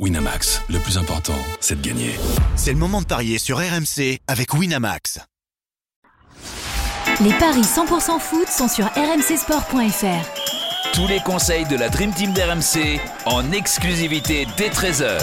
Winamax, 0.00 0.60
le 0.70 0.80
plus 0.80 0.98
important, 0.98 1.38
c'est 1.60 1.80
de 1.80 1.86
gagner. 1.86 2.16
C'est 2.56 2.72
le 2.72 2.78
moment 2.78 3.00
de 3.00 3.06
parier 3.06 3.38
sur 3.38 3.58
RMC 3.58 4.18
avec 4.26 4.52
Winamax. 4.52 5.20
Les 7.20 7.32
paris 7.34 7.62
100% 7.62 8.18
foot 8.18 8.48
sont 8.48 8.66
sur 8.66 8.86
rmcsport.fr. 8.86 10.94
Tous 10.94 11.06
les 11.06 11.20
conseils 11.20 11.64
de 11.66 11.76
la 11.76 11.90
Dream 11.90 12.12
Team 12.12 12.32
d'RMC 12.32 12.98
en 13.26 13.52
exclusivité 13.52 14.48
dès 14.56 14.68
13h. 14.68 15.20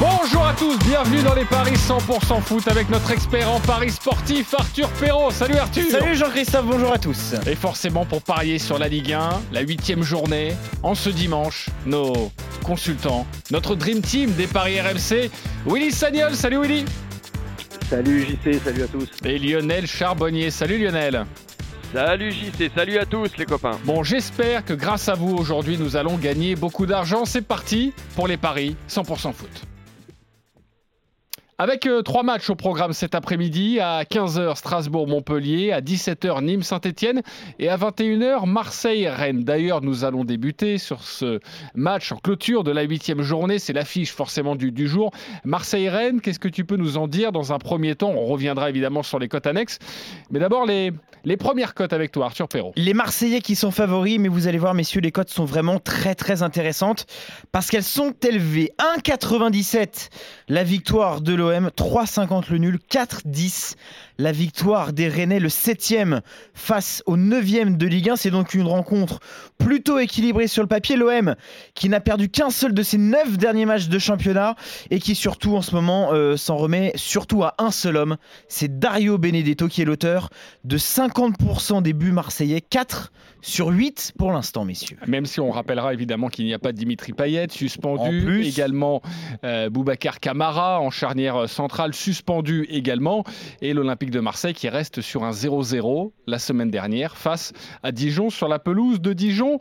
Bonjour 0.00 0.44
à 0.44 0.54
tous, 0.54 0.76
bienvenue 0.78 1.22
dans 1.22 1.34
les 1.34 1.44
paris 1.44 1.74
100% 1.74 2.40
foot 2.40 2.66
avec 2.68 2.88
notre 2.88 3.10
expert 3.12 3.48
en 3.50 3.60
paris 3.60 3.90
sportif 3.90 4.52
Arthur 4.54 4.88
Perrault. 4.90 5.30
Salut 5.30 5.56
Arthur 5.56 5.84
Salut 5.90 6.16
Jean-Christophe, 6.16 6.66
bonjour 6.66 6.92
à 6.92 6.98
tous 6.98 7.34
Et 7.46 7.54
forcément 7.54 8.04
pour 8.04 8.22
parier 8.22 8.58
sur 8.58 8.78
la 8.78 8.88
Ligue 8.88 9.12
1, 9.12 9.42
la 9.52 9.60
huitième 9.60 10.02
journée, 10.02 10.54
en 10.82 10.94
ce 10.94 11.10
dimanche, 11.10 11.68
nos 11.86 12.32
consultants, 12.64 13.26
notre 13.50 13.74
Dream 13.74 14.00
Team 14.00 14.32
des 14.32 14.46
paris 14.46 14.80
RMC, 14.80 15.30
Willy 15.66 15.92
Sagnol, 15.92 16.34
salut 16.34 16.60
Willy 16.62 16.84
Salut 17.88 18.22
JC, 18.22 18.60
salut 18.64 18.82
à 18.82 18.88
tous 18.88 19.08
Et 19.24 19.38
Lionel 19.38 19.86
Charbonnier, 19.86 20.50
salut 20.50 20.78
Lionel 20.78 21.26
Salut 21.92 22.32
JC, 22.32 22.70
salut 22.74 22.96
à 22.96 23.04
tous 23.04 23.36
les 23.36 23.44
copains. 23.44 23.78
Bon, 23.84 24.02
j'espère 24.02 24.64
que 24.64 24.72
grâce 24.72 25.10
à 25.10 25.14
vous 25.14 25.36
aujourd'hui, 25.36 25.76
nous 25.76 25.94
allons 25.96 26.16
gagner 26.16 26.56
beaucoup 26.56 26.86
d'argent. 26.86 27.26
C'est 27.26 27.42
parti 27.42 27.92
pour 28.16 28.26
les 28.26 28.38
paris 28.38 28.76
100% 28.88 29.34
foot. 29.34 29.66
Avec 31.62 31.86
euh, 31.86 32.02
trois 32.02 32.24
matchs 32.24 32.50
au 32.50 32.56
programme 32.56 32.92
cet 32.92 33.14
après-midi, 33.14 33.78
à 33.78 34.02
15h 34.02 34.56
Strasbourg-Montpellier, 34.56 35.70
à 35.70 35.80
17h 35.80 36.42
Nîmes-Saint-Etienne 36.42 37.22
et 37.60 37.68
à 37.68 37.76
21h 37.76 38.46
Marseille-Rennes. 38.46 39.44
D'ailleurs, 39.44 39.80
nous 39.80 40.02
allons 40.02 40.24
débuter 40.24 40.76
sur 40.78 41.04
ce 41.04 41.38
match 41.76 42.10
en 42.10 42.16
clôture 42.16 42.64
de 42.64 42.72
la 42.72 42.82
huitième 42.82 43.22
journée. 43.22 43.60
C'est 43.60 43.72
l'affiche 43.72 44.10
forcément 44.10 44.56
du, 44.56 44.72
du 44.72 44.88
jour. 44.88 45.12
Marseille-Rennes, 45.44 46.20
qu'est-ce 46.20 46.40
que 46.40 46.48
tu 46.48 46.64
peux 46.64 46.74
nous 46.74 46.96
en 46.96 47.06
dire 47.06 47.30
dans 47.30 47.52
un 47.52 47.58
premier 47.58 47.94
temps? 47.94 48.10
On 48.10 48.26
reviendra 48.26 48.68
évidemment 48.68 49.04
sur 49.04 49.20
les 49.20 49.28
cotes 49.28 49.46
annexes. 49.46 49.78
Mais 50.32 50.40
d'abord, 50.40 50.66
les, 50.66 50.90
les 51.24 51.36
premières 51.36 51.74
cotes 51.74 51.92
avec 51.92 52.10
toi, 52.10 52.26
Arthur 52.26 52.48
Perrault. 52.48 52.72
Les 52.74 52.92
Marseillais 52.92 53.40
qui 53.40 53.54
sont 53.54 53.70
favoris, 53.70 54.18
mais 54.18 54.28
vous 54.28 54.48
allez 54.48 54.58
voir, 54.58 54.74
messieurs, 54.74 55.00
les 55.00 55.12
cotes 55.12 55.30
sont 55.30 55.44
vraiment 55.44 55.78
très 55.78 56.16
très 56.16 56.42
intéressantes 56.42 57.06
parce 57.52 57.68
qu'elles 57.70 57.84
sont 57.84 58.12
élevées. 58.26 58.72
1,97 58.98 60.08
la 60.48 60.64
victoire 60.64 61.20
de 61.20 61.34
l'OM, 61.34 61.51
3,50 61.60 62.50
le 62.50 62.58
nul, 62.58 62.78
4,10 62.90 63.74
la 64.18 64.32
victoire 64.32 64.92
des 64.92 65.08
Rennais, 65.08 65.40
le 65.40 65.48
7e 65.48 66.20
face 66.54 67.02
au 67.06 67.16
9e 67.16 67.76
de 67.76 67.86
Ligue 67.86 68.10
1. 68.10 68.16
C'est 68.16 68.30
donc 68.30 68.54
une 68.54 68.66
rencontre 68.66 69.20
plutôt 69.58 69.98
équilibrée 69.98 70.46
sur 70.46 70.62
le 70.62 70.68
papier. 70.68 70.96
L'OM 70.96 71.34
qui 71.74 71.88
n'a 71.88 72.00
perdu 72.00 72.28
qu'un 72.28 72.50
seul 72.50 72.74
de 72.74 72.82
ses 72.82 72.98
9 72.98 73.36
derniers 73.38 73.66
matchs 73.66 73.88
de 73.88 73.98
championnat 73.98 74.54
et 74.90 75.00
qui 75.00 75.14
surtout 75.14 75.56
en 75.56 75.62
ce 75.62 75.74
moment 75.74 76.12
euh, 76.12 76.36
s'en 76.36 76.56
remet 76.56 76.92
surtout 76.94 77.42
à 77.42 77.54
un 77.58 77.70
seul 77.70 77.96
homme. 77.96 78.16
C'est 78.48 78.78
Dario 78.78 79.18
Benedetto 79.18 79.68
qui 79.68 79.82
est 79.82 79.86
l'auteur 79.86 80.30
de 80.64 80.78
50% 80.78 81.82
des 81.82 81.92
buts 81.92 82.12
marseillais, 82.12 82.60
4 82.60 83.12
sur 83.40 83.68
8 83.68 84.12
pour 84.16 84.30
l'instant, 84.30 84.64
messieurs. 84.64 84.96
Même 85.06 85.26
si 85.26 85.40
on 85.40 85.50
rappellera 85.50 85.92
évidemment 85.92 86.28
qu'il 86.28 86.44
n'y 86.44 86.54
a 86.54 86.58
pas 86.58 86.72
Dimitri 86.72 87.12
Payet, 87.12 87.48
suspendu. 87.50 88.42
Également 88.42 89.02
euh, 89.44 89.68
Boubacar 89.68 90.20
Camara 90.20 90.80
en 90.80 90.90
charnière 90.90 91.41
centrale, 91.46 91.94
suspendu 91.94 92.64
également. 92.68 93.24
Et 93.60 93.74
l'Olympique 93.74 94.10
de 94.10 94.20
Marseille 94.20 94.54
qui 94.54 94.68
reste 94.68 95.00
sur 95.00 95.24
un 95.24 95.30
0-0 95.30 96.12
la 96.26 96.38
semaine 96.38 96.70
dernière 96.70 97.16
face 97.16 97.52
à 97.82 97.92
Dijon 97.92 98.30
sur 98.30 98.48
la 98.48 98.58
pelouse 98.58 99.00
de 99.00 99.12
Dijon. 99.12 99.58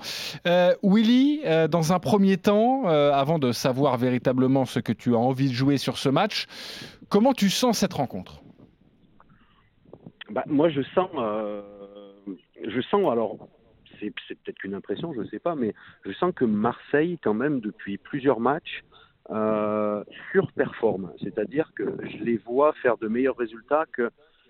Euh, 0.47 0.73
Willy, 0.83 1.41
euh, 1.45 1.67
dans 1.67 1.93
un 1.93 1.99
premier 1.99 2.37
temps, 2.37 2.83
euh, 2.87 3.11
avant 3.11 3.39
de 3.39 3.51
savoir 3.51 3.97
véritablement 3.97 4.65
ce 4.65 4.79
que 4.79 4.93
tu 4.93 5.13
as 5.13 5.19
envie 5.19 5.49
de 5.49 5.53
jouer 5.53 5.77
sur 5.77 5.97
ce 5.97 6.09
match, 6.09 6.47
comment 7.09 7.33
tu 7.33 7.49
sens 7.49 7.79
cette 7.79 7.93
rencontre? 7.93 8.41
Bah, 10.29 10.43
Moi, 10.47 10.69
je 10.69 10.81
sens, 10.95 11.09
je 12.65 12.81
sens, 12.89 13.11
alors, 13.11 13.37
c'est 13.99 14.09
peut-être 14.09 14.57
qu'une 14.57 14.73
impression, 14.73 15.13
je 15.13 15.21
ne 15.21 15.27
sais 15.27 15.39
pas, 15.39 15.55
mais 15.55 15.73
je 16.05 16.11
sens 16.13 16.33
que 16.33 16.45
Marseille, 16.45 17.19
quand 17.21 17.33
même, 17.33 17.59
depuis 17.59 17.97
plusieurs 17.97 18.39
matchs, 18.39 18.83
euh, 19.31 20.03
surperforme. 20.31 21.11
C'est-à-dire 21.21 21.71
que 21.75 21.83
je 22.03 22.23
les 22.23 22.37
vois 22.37 22.73
faire 22.81 22.97
de 22.97 23.07
meilleurs 23.07 23.37
résultats 23.37 23.85
que, 23.93 24.09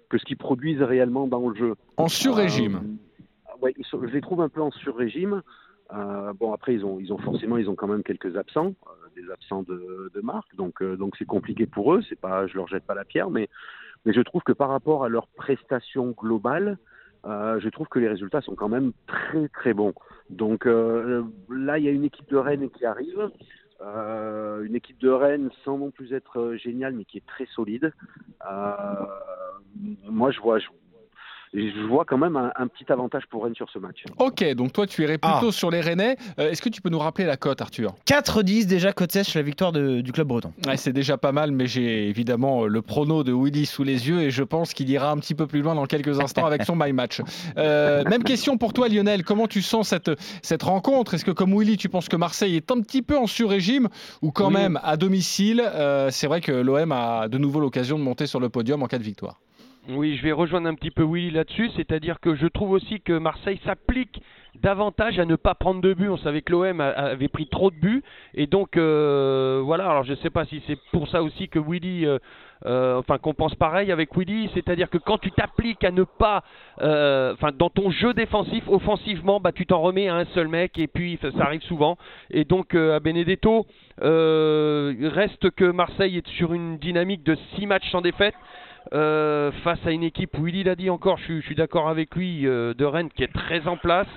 que 0.10 0.18
ce 0.18 0.26
qu'ils 0.26 0.38
produisent 0.38 0.82
réellement 0.82 1.28
dans 1.28 1.48
le 1.50 1.56
jeu. 1.56 1.76
En 1.98 2.08
sur-régime 2.08 2.98
Euh, 3.48 3.62
ouais, 3.62 3.76
je 3.80 4.14
les 4.14 4.22
trouve 4.22 4.42
un 4.42 4.50
peu 4.50 4.62
en 4.62 4.72
sur-régime. 4.72 5.42
Euh, 5.94 6.34
bon, 6.34 6.54
après, 6.54 6.74
ils 6.74 6.86
ont, 6.86 7.00
ils 7.00 7.12
ont 7.12 7.18
forcément, 7.18 7.58
ils 7.58 7.70
ont 7.70 7.76
quand 7.76 7.88
même 7.88 8.04
quelques 8.04 8.38
absents, 8.38 8.74
euh, 8.88 9.22
des 9.22 9.30
absents 9.32 9.64
de, 9.64 10.10
de 10.14 10.22
marque, 10.22 10.56
donc 10.56 10.82
donc 10.82 11.16
c'est 11.18 11.26
compliqué 11.26 11.66
pour 11.66 11.94
eux. 11.94 12.02
C'est 12.08 12.20
pas, 12.20 12.48
je 12.48 12.56
leur 12.56 12.68
jette 12.68 12.86
pas 12.86 12.96
la 12.96 13.04
pierre, 13.04 13.30
mais 13.30 13.50
mais 14.06 14.14
je 14.14 14.22
trouve 14.22 14.42
que 14.42 14.54
par 14.54 14.70
rapport 14.70 15.04
à 15.04 15.10
leur 15.10 15.28
prestation 15.28 16.12
globale, 16.12 16.78
euh, 17.26 17.60
je 17.60 17.70
trouve 17.70 17.88
que 17.88 18.00
les 18.00 18.08
résultats 18.08 18.42
sont 18.42 18.56
quand 18.56 18.70
même 18.70 18.94
très 19.06 19.48
très 19.50 19.74
bons. 19.74 19.94
Donc 20.30 20.66
euh, 20.66 21.24
là, 21.50 21.78
il 21.78 21.86
y 21.86 21.88
a 21.88 21.92
une 21.92 22.04
équipe 22.04 22.30
de 22.30 22.38
Rennes 22.38 22.70
qui 22.70 22.86
arrive. 22.86 23.30
Euh, 23.84 24.64
une 24.64 24.76
équipe 24.76 25.00
de 25.00 25.10
Rennes 25.10 25.50
sans 25.66 25.78
non 25.78 25.90
plus 25.90 26.14
être 26.14 26.40
euh, 26.40 26.58
géniale, 26.58 26.94
mais 26.94 27.06
qui 27.06 27.18
est 27.18 27.26
très 27.26 27.48
solide. 27.48 27.92
Euh, 28.50 29.06
moi, 30.04 30.32
je 30.32 30.40
vois, 30.40 30.60
je 31.54 31.86
vois 31.88 32.06
quand 32.06 32.18
même 32.18 32.36
un, 32.38 32.52
un 32.56 32.68
petit 32.68 32.92
avantage 32.92 33.24
pour 33.30 33.44
Rennes 33.44 33.56
sur 33.56 33.70
ce 33.72 33.80
match. 33.80 34.04
Ok, 34.20 34.44
donc 34.54 34.72
toi 34.74 34.88
tu 34.88 35.04
irais 35.04 35.18
plutôt 35.18 35.52
sur 35.52 35.70
les 35.72 35.82
Rennais. 35.82 36.16
Euh, 36.40 36.50
Est-ce 36.52 36.62
que 36.62 36.70
tu 36.70 36.82
peux 36.82 36.90
nous 36.90 37.00
rappeler 37.00 37.26
la 37.26 37.36
cote, 37.38 37.62
Arthur? 37.62 37.94
4-10 38.08 38.66
déjà, 38.68 38.94
cote 38.94 39.12
sèche, 39.12 39.34
la 39.36 39.42
victoire 39.42 39.72
de- 39.72 40.02
du 40.02 40.12
club 40.12 40.28
breton. 40.28 40.54
Ouais, 40.66 40.78
c'est 40.78 40.94
déjà 40.94 41.18
pas 41.18 41.32
mal, 41.32 41.52
mais 41.52 41.68
j'ai 41.68 42.08
évidemment 42.08 42.64
euh, 42.64 42.68
le 42.68 42.82
prono 42.82 43.24
de 43.24 43.34
Willy 43.34 43.66
sous 43.66 43.84
les 43.84 44.08
yeux 44.08 44.22
et 44.22 44.32
je 44.32 44.44
pense 44.44 44.74
qu'il 44.74 44.90
ira 44.90 45.12
un 45.12 45.18
petit 45.18 45.36
peu 45.36 45.48
plus 45.48 45.62
loin 45.62 45.76
dans 45.76 45.86
quelques 45.86 46.20
instants 46.20 46.46
avec 46.46 46.64
son 46.64 46.76
My 46.76 46.94
Match. 46.94 47.22
Euh, 47.58 48.04
même 48.06 48.24
question 48.24 48.58
pour 48.58 48.74
toi, 48.74 48.88
Lionel. 48.88 49.24
Comment 49.24 49.48
tu 49.48 49.62
sens 49.62 49.90
cette, 49.90 50.12
cette 50.42 50.64
rencontre? 50.64 51.14
Est-ce 51.16 51.26
que, 51.26 51.32
comme 51.32 51.54
Willy, 51.58 51.78
tu 51.78 51.90
penses 51.90 52.08
que 52.10 52.16
Marseille 52.16 52.56
est 52.56 52.72
un 52.72 52.80
petit 52.82 53.02
peu 53.02 53.18
en 53.18 53.28
sur-régime 53.28 53.90
ou 54.22 54.32
quand 54.32 54.48
Oui. 54.48 54.54
même 54.54 54.80
à 54.84 54.96
domicile? 54.98 55.62
Euh, 55.66 56.10
C'est 56.12 56.28
vrai 56.28 56.42
que 56.42 56.52
l'OM 56.52 56.92
a 56.92 57.28
de 57.28 57.38
nouveau 57.38 57.60
l'occasion 57.60 57.98
de 58.00 58.04
monter 58.04 58.26
sur 58.28 58.40
le 58.40 58.50
podium 58.50 58.82
en 58.84 58.88
cas 58.88 58.98
de 58.98 59.04
victoire. 59.04 59.40
Oui, 59.90 60.16
je 60.16 60.22
vais 60.22 60.32
rejoindre 60.32 60.68
un 60.68 60.76
petit 60.76 60.92
peu 60.92 61.04
Willy 61.04 61.32
là-dessus, 61.32 61.72
c'est-à-dire 61.76 62.20
que 62.20 62.36
je 62.36 62.46
trouve 62.46 62.72
aussi 62.72 63.02
que 63.02 63.18
Marseille 63.18 63.60
s'applique 63.66 64.22
davantage 64.62 65.18
à 65.18 65.26
ne 65.26 65.36
pas 65.36 65.56
prendre 65.56 65.82
de 65.82 65.96
buts. 65.96 66.08
On 66.08 66.18
savait 66.18 66.44
que 66.44 66.52
l'OM 66.52 66.80
avait 66.80 67.28
pris 67.28 67.48
trop 67.48 67.72
de 67.72 67.76
buts 67.78 68.04
et 68.36 68.46
donc 68.46 68.78
euh, 68.78 69.60
voilà. 69.66 69.90
Alors 69.90 70.04
je 70.04 70.12
ne 70.12 70.18
sais 70.18 70.30
pas 70.30 70.46
si 70.46 70.62
c'est 70.68 70.78
pour 70.92 71.08
ça 71.08 71.24
aussi 71.24 71.50
que 71.50 71.58
Willy, 71.58 72.06
euh, 72.06 72.20
euh, 72.68 73.00
enfin 73.00 73.18
qu'on 73.18 73.34
pense 73.34 73.56
pareil 73.56 73.92
avec 73.92 74.16
Willy, 74.16 74.52
c'est-à-dire 74.54 74.88
que 74.88 75.00
quand 75.00 75.18
tu 75.18 75.32
t'appliques 75.32 75.84
à 75.84 75.90
ne 75.90 76.04
pas, 76.04 76.44
euh, 76.82 77.34
enfin 77.34 77.50
dans 77.52 77.72
ton 77.72 77.90
jeu 77.90 78.14
défensif, 78.14 78.64
offensivement, 78.68 79.40
bah 79.40 79.52
tu 79.52 79.66
t'en 79.66 79.82
remets 79.82 80.10
à 80.10 80.16
un 80.16 80.26
seul 80.26 80.48
mec 80.48 80.78
et 80.78 80.88
puis 80.88 81.18
ça, 81.24 81.30
arrive 81.40 81.64
souvent. 81.64 81.98
Et 82.30 82.46
donc 82.46 82.76
à 82.76 83.00
Benedetto, 83.00 83.66
reste 83.98 85.50
que 85.56 85.72
Marseille 85.72 86.18
est 86.18 86.28
sur 86.28 86.54
une 86.54 86.78
dynamique 86.78 87.24
de 87.24 87.36
6 87.56 87.66
matchs 87.66 87.90
sans 87.90 88.02
défaite. 88.02 88.36
Euh, 88.94 89.52
face 89.64 89.80
à 89.86 89.92
une 89.92 90.04
équipe, 90.04 90.38
Willy 90.38 90.64
l'a 90.64 90.76
dit 90.76 90.90
encore, 90.90 91.18
je, 91.18 91.24
suis- 91.26 91.42
je 91.42 91.46
suis 91.46 91.56
d'accord 91.56 91.88
avec 91.90 92.16
lui, 92.16 92.46
euh, 92.48 92.74
de 92.74 92.86
Rennes 92.86 93.10
qui 93.16 93.24
est 93.24 93.34
très 93.34 93.68
en 93.68 93.78
place, 93.78 94.08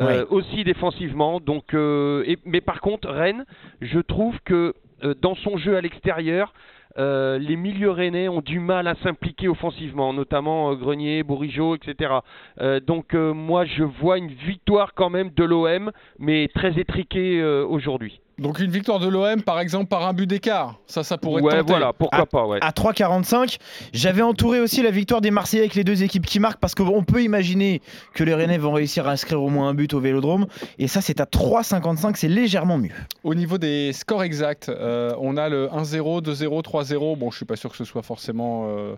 euh, 0.00 0.24
aussi 0.30 0.62
défensivement. 0.64 1.40
Donc, 1.40 1.74
et- 1.74 2.38
mais 2.44 2.60
par 2.60 2.80
contre, 2.80 3.08
Rennes, 3.08 3.44
je 3.80 3.98
trouve 4.00 4.38
que 4.44 4.74
dans 5.20 5.34
son 5.34 5.56
jeu 5.56 5.76
à 5.76 5.80
l'extérieur, 5.80 6.52
euh, 6.98 7.38
les 7.38 7.56
milieux 7.56 7.90
rennais 7.90 8.28
ont 8.28 8.40
du 8.40 8.58
mal 8.58 8.86
à 8.88 8.94
s'impliquer 8.96 9.46
offensivement, 9.48 10.12
notamment 10.12 10.72
euh, 10.72 10.74
Grenier, 10.74 11.22
Bourigeau, 11.22 11.76
etc. 11.76 12.14
Euh, 12.60 12.80
donc 12.80 13.14
moi 13.14 13.64
je 13.64 13.84
vois 13.84 14.18
une 14.18 14.28
victoire 14.32 14.92
quand 14.94 15.08
même 15.08 15.30
de 15.30 15.44
l'OM, 15.44 15.92
mais 16.18 16.48
très 16.54 16.78
étriquée 16.80 17.42
aujourd'hui. 17.68 18.20
Donc 18.40 18.58
une 18.58 18.70
victoire 18.70 18.98
de 19.00 19.06
l'OM, 19.06 19.42
par 19.42 19.60
exemple, 19.60 19.86
par 19.88 20.06
un 20.06 20.14
but 20.14 20.26
d'écart. 20.26 20.76
Ça, 20.86 21.04
ça 21.04 21.18
pourrait 21.18 21.42
Ouais, 21.42 21.52
tenter. 21.58 21.64
voilà, 21.68 21.92
pourquoi 21.92 22.20
Ah, 22.22 22.26
pas, 22.26 22.46
ouais. 22.46 22.58
À 22.62 22.70
3,45, 22.72 23.58
j'avais 23.92 24.22
entouré 24.22 24.60
aussi 24.60 24.82
la 24.82 24.90
victoire 24.90 25.20
des 25.20 25.30
Marseillais 25.30 25.62
avec 25.62 25.74
les 25.74 25.84
deux 25.84 26.02
équipes 26.02 26.24
qui 26.24 26.40
marquent 26.40 26.58
parce 26.58 26.74
qu'on 26.74 27.04
peut 27.04 27.22
imaginer 27.22 27.82
que 28.14 28.24
les 28.24 28.34
Rennais 28.34 28.56
vont 28.56 28.72
réussir 28.72 29.06
à 29.06 29.12
inscrire 29.12 29.42
au 29.42 29.50
moins 29.50 29.68
un 29.68 29.74
but 29.74 29.92
au 29.92 30.00
Vélodrome. 30.00 30.46
Et 30.78 30.88
ça, 30.88 31.02
c'est 31.02 31.20
à 31.20 31.24
3,55, 31.26 32.16
c'est 32.16 32.28
légèrement 32.28 32.78
mieux. 32.78 32.94
Au 33.24 33.34
niveau 33.34 33.58
des 33.58 33.92
scores 33.92 34.22
exacts, 34.22 34.70
euh, 34.70 35.14
on 35.20 35.36
a 35.36 35.50
le 35.50 35.68
1-0, 35.68 36.22
2-0, 36.22 36.62
3-0. 36.62 37.18
Bon, 37.18 37.30
je 37.30 37.36
suis 37.36 37.44
pas 37.44 37.56
sûr 37.56 37.70
que 37.70 37.76
ce 37.76 37.84
soit 37.84 38.02
forcément 38.02 38.68
euh, 38.68 38.94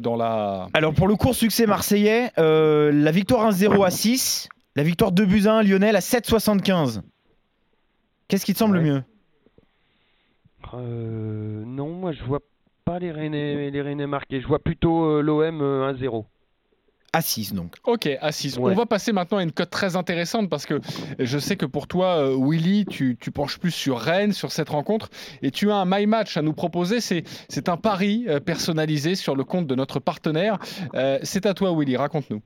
dans 0.00 0.16
la. 0.16 0.68
Alors 0.74 0.92
pour 0.92 1.08
le 1.08 1.16
court 1.16 1.34
succès 1.34 1.66
marseillais, 1.66 2.30
euh, 2.38 2.92
la 2.92 3.10
victoire 3.10 3.50
1-0 3.50 3.86
à 3.86 3.90
6, 3.90 4.48
la 4.76 4.82
victoire 4.82 5.12
2 5.12 5.24
buts 5.24 5.44
à 5.46 5.54
1 5.54 5.62
Lionel 5.62 5.96
à 5.96 6.00
7,75. 6.00 7.00
Qu'est-ce 8.28 8.44
qui 8.46 8.52
te 8.54 8.58
semble 8.58 8.78
Ouais. 8.78 8.82
mieux? 8.84 9.02
Euh, 10.74 11.64
non, 11.66 11.90
moi 11.90 12.12
je 12.12 12.22
vois 12.24 12.40
pas 12.84 12.98
les 12.98 13.10
Rennais, 13.12 13.70
les 13.70 13.82
Rennais 13.82 14.06
marqués. 14.06 14.40
Je 14.40 14.46
vois 14.46 14.58
plutôt 14.58 15.04
euh, 15.04 15.20
l'OM 15.22 15.60
euh, 15.60 15.92
1-0. 15.92 16.24
À 17.14 17.20
6 17.20 17.52
donc. 17.52 17.74
Ok, 17.84 18.08
à 18.22 18.32
6. 18.32 18.56
Ouais. 18.56 18.72
On 18.72 18.74
va 18.74 18.86
passer 18.86 19.12
maintenant 19.12 19.36
à 19.36 19.42
une 19.42 19.52
cote 19.52 19.68
très 19.68 19.96
intéressante 19.96 20.48
parce 20.48 20.64
que 20.64 20.80
je 21.18 21.38
sais 21.38 21.56
que 21.56 21.66
pour 21.66 21.86
toi, 21.86 22.16
euh, 22.16 22.34
Willy, 22.38 22.86
tu, 22.86 23.18
tu 23.20 23.30
penches 23.30 23.58
plus 23.58 23.70
sur 23.70 23.98
Rennes, 23.98 24.32
sur 24.32 24.50
cette 24.50 24.70
rencontre, 24.70 25.10
et 25.42 25.50
tu 25.50 25.70
as 25.70 25.76
un 25.76 25.84
My 25.84 26.06
Match 26.06 26.38
à 26.38 26.42
nous 26.42 26.54
proposer. 26.54 27.00
C'est, 27.02 27.24
c'est 27.50 27.68
un 27.68 27.76
pari 27.76 28.24
euh, 28.28 28.40
personnalisé 28.40 29.14
sur 29.14 29.36
le 29.36 29.44
compte 29.44 29.66
de 29.66 29.74
notre 29.74 30.00
partenaire. 30.00 30.58
Euh, 30.94 31.18
c'est 31.22 31.44
à 31.44 31.52
toi, 31.52 31.76
Willy, 31.76 31.98
raconte-nous. 31.98 32.40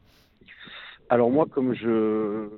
Alors 1.11 1.31
moi, 1.31 1.47
comme 1.49 1.73
je 1.73 2.49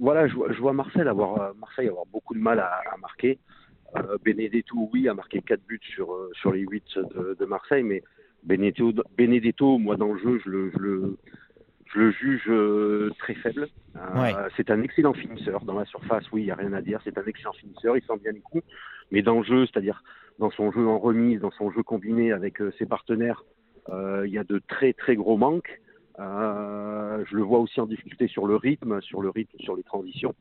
voilà, 0.00 0.26
je 0.28 0.34
vois, 0.34 0.52
je 0.52 0.58
vois 0.58 0.72
Marseille 0.72 1.06
avoir 1.06 1.40
euh, 1.40 1.52
Marseille 1.60 1.88
avoir 1.88 2.06
beaucoup 2.06 2.34
de 2.34 2.40
mal 2.40 2.58
à, 2.60 2.80
à 2.92 2.96
marquer. 2.98 3.38
Euh, 3.96 4.16
Benedetto, 4.24 4.88
oui, 4.92 5.08
a 5.08 5.14
marqué 5.14 5.40
4 5.42 5.60
buts 5.66 5.80
sur 5.82 6.12
euh, 6.12 6.30
sur 6.34 6.52
les 6.52 6.60
8 6.60 6.84
de, 7.14 7.36
de 7.38 7.44
Marseille, 7.44 7.82
mais 7.82 8.02
Benedetto, 8.42 8.92
Benedetto, 9.16 9.78
moi 9.78 9.96
dans 9.96 10.12
le 10.12 10.18
jeu, 10.18 10.40
je 10.44 10.50
le 10.50 10.70
je 10.72 10.78
le, 10.78 11.18
je 11.92 11.98
le 11.98 12.10
juge 12.12 13.14
très 13.18 13.34
faible. 13.34 13.68
Euh, 13.96 14.20
Ouais. 14.22 14.32
C'est 14.56 14.70
un 14.70 14.82
excellent 14.82 15.12
finisseur 15.12 15.64
dans 15.64 15.78
la 15.78 15.84
surface, 15.84 16.24
oui, 16.32 16.42
il 16.42 16.46
y 16.46 16.50
a 16.50 16.54
rien 16.54 16.72
à 16.72 16.80
dire. 16.80 17.00
C'est 17.04 17.18
un 17.18 17.24
excellent 17.24 17.52
finisseur, 17.52 17.96
il 17.96 18.02
sent 18.02 18.18
bien 18.22 18.32
les 18.32 18.40
coups, 18.40 18.64
mais 19.10 19.22
dans 19.22 19.38
le 19.38 19.44
jeu, 19.44 19.66
c'est-à-dire 19.66 20.02
dans 20.38 20.50
son 20.50 20.72
jeu 20.72 20.86
en 20.86 20.98
remise, 20.98 21.40
dans 21.40 21.50
son 21.50 21.70
jeu 21.70 21.82
combiné 21.82 22.32
avec 22.32 22.58
ses 22.78 22.86
partenaires, 22.86 23.44
euh, 23.88 24.26
il 24.26 24.32
y 24.32 24.38
a 24.38 24.44
de 24.44 24.60
très 24.68 24.92
très 24.92 25.16
gros 25.16 25.36
manques. 25.36 25.80
Euh, 26.18 27.24
je 27.30 27.36
le 27.36 27.42
vois 27.42 27.58
aussi 27.60 27.80
en 27.80 27.86
difficulté 27.86 28.28
sur 28.28 28.46
le 28.46 28.56
rythme, 28.56 29.00
sur 29.00 29.22
le 29.22 29.30
rythme, 29.30 29.58
sur 29.60 29.76
les 29.76 29.82
transitions. 29.82 30.34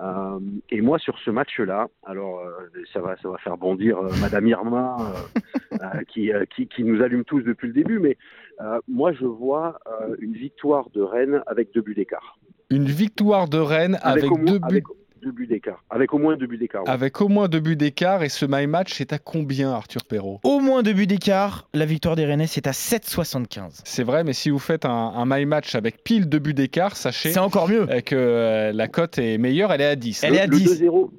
Euh, 0.00 0.38
et 0.70 0.80
moi, 0.80 0.98
sur 0.98 1.18
ce 1.18 1.30
match-là, 1.30 1.88
alors 2.06 2.40
euh, 2.40 2.52
ça 2.92 3.00
va, 3.00 3.16
ça 3.16 3.28
va 3.28 3.38
faire 3.38 3.56
bondir 3.56 3.98
euh, 3.98 4.10
Madame 4.20 4.46
Irma, 4.46 4.96
euh, 5.00 5.76
euh, 5.82 6.02
qui, 6.08 6.32
euh, 6.32 6.44
qui, 6.54 6.68
qui 6.68 6.84
nous 6.84 7.02
allume 7.02 7.24
tous 7.24 7.40
depuis 7.42 7.66
le 7.66 7.72
début, 7.72 7.98
mais 7.98 8.16
euh, 8.60 8.78
moi, 8.86 9.12
je 9.12 9.24
vois 9.24 9.80
euh, 9.86 10.14
une 10.20 10.34
victoire 10.34 10.88
de 10.90 11.02
Rennes 11.02 11.42
avec 11.46 11.72
deux 11.74 11.80
buts 11.80 11.94
d'écart. 11.94 12.38
Une 12.70 12.84
victoire 12.84 13.48
de 13.48 13.58
Rennes 13.58 13.98
avec, 14.02 14.30
deux 14.30 14.58
buts. 14.58 14.60
avec 14.62 14.84
deux 15.22 15.32
buts 15.32 15.46
d'écart, 15.46 15.82
avec 15.90 16.12
au 16.14 16.18
moins 16.18 16.36
deux 16.36 16.46
buts 16.46 16.58
d'écart. 16.58 16.84
ouais. 16.84 16.90
Avec 16.90 17.20
au 17.20 17.28
moins 17.28 17.48
deux 17.48 17.60
buts 17.60 17.76
d'écart 17.76 18.22
et 18.22 18.28
ce 18.28 18.46
My 18.48 18.66
Match, 18.66 18.92
c'est 18.94 19.12
à 19.12 19.18
combien, 19.18 19.70
Arthur 19.72 20.04
Perrault? 20.04 20.40
Au 20.44 20.60
moins 20.60 20.82
deux 20.82 20.92
buts 20.92 21.06
d'écart, 21.06 21.68
la 21.74 21.84
victoire 21.86 22.16
des 22.16 22.24
Rennais 22.24 22.46
c'est 22.46 22.66
à 22.66 22.72
7,75. 22.72 23.80
C'est 23.84 24.02
vrai, 24.04 24.24
mais 24.24 24.32
si 24.32 24.50
vous 24.50 24.58
faites 24.58 24.84
un, 24.84 24.90
un 24.90 25.24
My 25.26 25.44
Match 25.46 25.74
avec 25.74 26.02
pile 26.04 26.28
deux 26.28 26.38
buts 26.38 26.54
d'écart, 26.54 26.96
sachez 26.96 27.30
C'est 27.32 27.38
encore 27.40 27.68
mieux. 27.68 27.86
euh, 27.90 28.00
que 28.00 28.14
euh, 28.16 28.72
la 28.72 28.88
cote 28.88 29.18
est 29.18 29.38
meilleure, 29.38 29.72
elle 29.72 29.80
est 29.80 29.86
à 29.86 29.96
10. 29.96 30.24
Elle 30.24 30.34
est 30.34 30.40
à 30.40 30.46
le 30.46 30.56
10. 30.56 30.82
2-0 30.82 31.10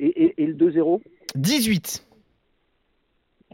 et, 0.00 0.06
et, 0.06 0.42
et 0.42 0.46
le 0.46 0.54
2-0 0.54 1.00
18. 1.34 2.04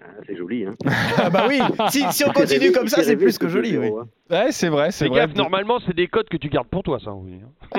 ah, 0.01 0.05
C'est 0.27 0.37
joli, 0.37 0.65
hein. 0.65 0.75
Ah 1.17 1.31
bah 1.31 1.47
oui, 1.49 1.61
si, 1.91 2.03
si 2.13 2.25
on 2.25 2.33
continue 2.33 2.73
comme 2.73 2.89
ça, 2.89 3.03
c'est 3.03 3.17
plus 3.17 3.39
que 3.39 3.49
joli. 3.49 3.77
Oui. 3.77 3.91
Ouais, 4.31 4.51
c'est 4.53 4.69
vrai, 4.69 4.91
c'est 4.91 5.05
Fais 5.05 5.11
vrai. 5.11 5.21
gaffe, 5.21 5.35
normalement, 5.37 5.79
c'est 5.87 5.95
des 5.95 6.07
codes 6.09 6.29
que 6.29 6.37
tu 6.37 6.49
gardes 6.49 6.69
pour 6.69 6.83
toi, 6.83 6.99
ça. 7.05 7.13
Oui. 7.13 7.39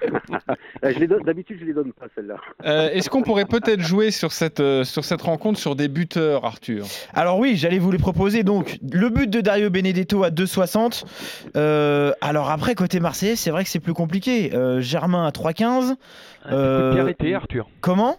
je 0.00 0.06
les 0.06 0.10
donne- 0.10 0.77
D'habitude, 1.24 1.58
je 1.60 1.64
les 1.64 1.72
donne 1.72 1.92
pas 1.92 2.06
celle-là. 2.14 2.36
Euh, 2.64 2.90
Est-ce 2.90 3.10
qu'on 3.10 3.22
pourrait 3.22 3.44
peut-être 3.44 3.80
jouer 3.80 4.10
sur 4.10 4.32
cette, 4.32 4.60
euh, 4.60 4.84
sur 4.84 5.04
cette 5.04 5.22
rencontre 5.22 5.58
sur 5.58 5.76
des 5.76 5.88
buteurs, 5.88 6.44
Arthur? 6.44 6.86
Alors 7.14 7.38
oui, 7.38 7.56
j'allais 7.56 7.78
vous 7.78 7.90
les 7.90 7.98
proposer. 7.98 8.42
Donc, 8.42 8.78
le 8.90 9.08
but 9.08 9.28
de 9.28 9.40
Dario 9.40 9.70
Benedetto 9.70 10.24
à 10.24 10.30
2,60. 10.30 11.04
Euh, 11.56 12.12
alors 12.20 12.50
après, 12.50 12.74
côté 12.74 13.00
Marseillais, 13.00 13.36
c'est 13.36 13.50
vrai 13.50 13.64
que 13.64 13.70
c'est 13.70 13.80
plus 13.80 13.94
compliqué. 13.94 14.54
Euh, 14.54 14.80
Germain 14.80 15.26
à 15.26 15.30
3,15. 15.30 15.94
Un 16.44 16.50
petit 16.50 16.50
coup 16.50 16.54
de 16.54 16.90
pied 16.92 17.00
arrêté, 17.00 17.34
Arthur. 17.34 17.68
Comment? 17.80 18.18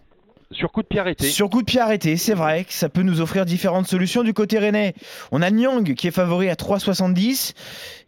Sur 0.51 0.71
coup 0.71 0.81
de 0.81 0.87
pied 0.87 0.99
arrêté. 0.99 1.27
Sur 1.27 1.47
coup 1.49 1.61
de 1.61 1.65
pied 1.65 1.79
arrêté, 1.79 2.17
c'est 2.17 2.33
vrai 2.33 2.63
que 2.63 2.73
ça 2.73 2.89
peut 2.89 3.03
nous 3.03 3.21
offrir 3.21 3.45
différentes 3.45 3.85
solutions 3.85 4.23
du 4.23 4.33
côté 4.33 4.57
rennais. 4.57 4.95
On 5.31 5.43
a 5.43 5.51
Nyang 5.51 5.93
qui 5.93 6.07
est 6.07 6.11
favori 6.11 6.49
à 6.49 6.55
3,70 6.55 7.53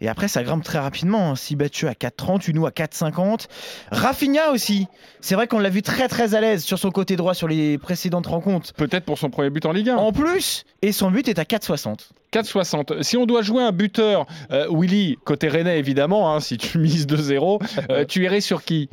et 0.02 0.08
après 0.10 0.28
ça 0.28 0.42
grimpe 0.42 0.64
très 0.64 0.80
rapidement. 0.80 1.30
hein. 1.30 1.36
Si 1.36 1.56
Battu 1.56 1.88
à 1.88 1.94
4,30, 1.94 2.50
Unou 2.50 2.66
à 2.66 2.72
4,50. 2.72 3.46
Rafinha 3.92 4.50
aussi. 4.52 4.88
C'est 5.20 5.36
vrai 5.36 5.46
qu'on 5.46 5.60
l'a 5.60 5.70
vu 5.70 5.84
très 5.84 6.08
très 6.08 6.34
à 6.34 6.42
l'aise 6.42 6.64
sur 6.64 6.80
son 6.80 6.90
côté 6.90 7.16
droit 7.16 7.36
sur 7.36 7.48
les 7.48 7.78
précédentes 7.78 8.26
rencontres. 8.26 8.74
Peut-être 8.74 9.06
pour 9.06 9.20
son 9.20 9.30
premier 9.30 9.52
but 9.52 9.68
en 9.68 9.72
Ligue 9.72 9.90
1. 9.90 9.98
En 9.98 10.12
plus, 10.12 10.66
et 10.82 10.92
son 10.92 11.12
but 11.12 11.28
est 11.28 11.38
à 11.38 11.44
4,60. 11.44 12.10
4,60. 12.34 13.04
Si 13.04 13.18
on 13.18 13.28
doit 13.28 13.44
jouer 13.44 13.62
un 13.62 13.72
buteur, 13.72 14.26
euh, 14.52 14.66
Willy, 14.72 15.20
côté 15.26 15.48
Rennais 15.48 15.78
évidemment, 15.78 16.34
hein, 16.34 16.40
si 16.40 16.58
tu 16.58 16.78
mises 16.80 17.06
2-0, 17.06 17.62
euh, 17.92 18.04
tu 18.06 18.24
irais 18.24 18.42
sur 18.42 18.64
qui? 18.64 18.90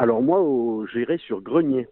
Alors 0.00 0.22
moi, 0.22 0.40
j'irai 0.92 1.18
sur 1.18 1.40
Grenier. 1.40 1.86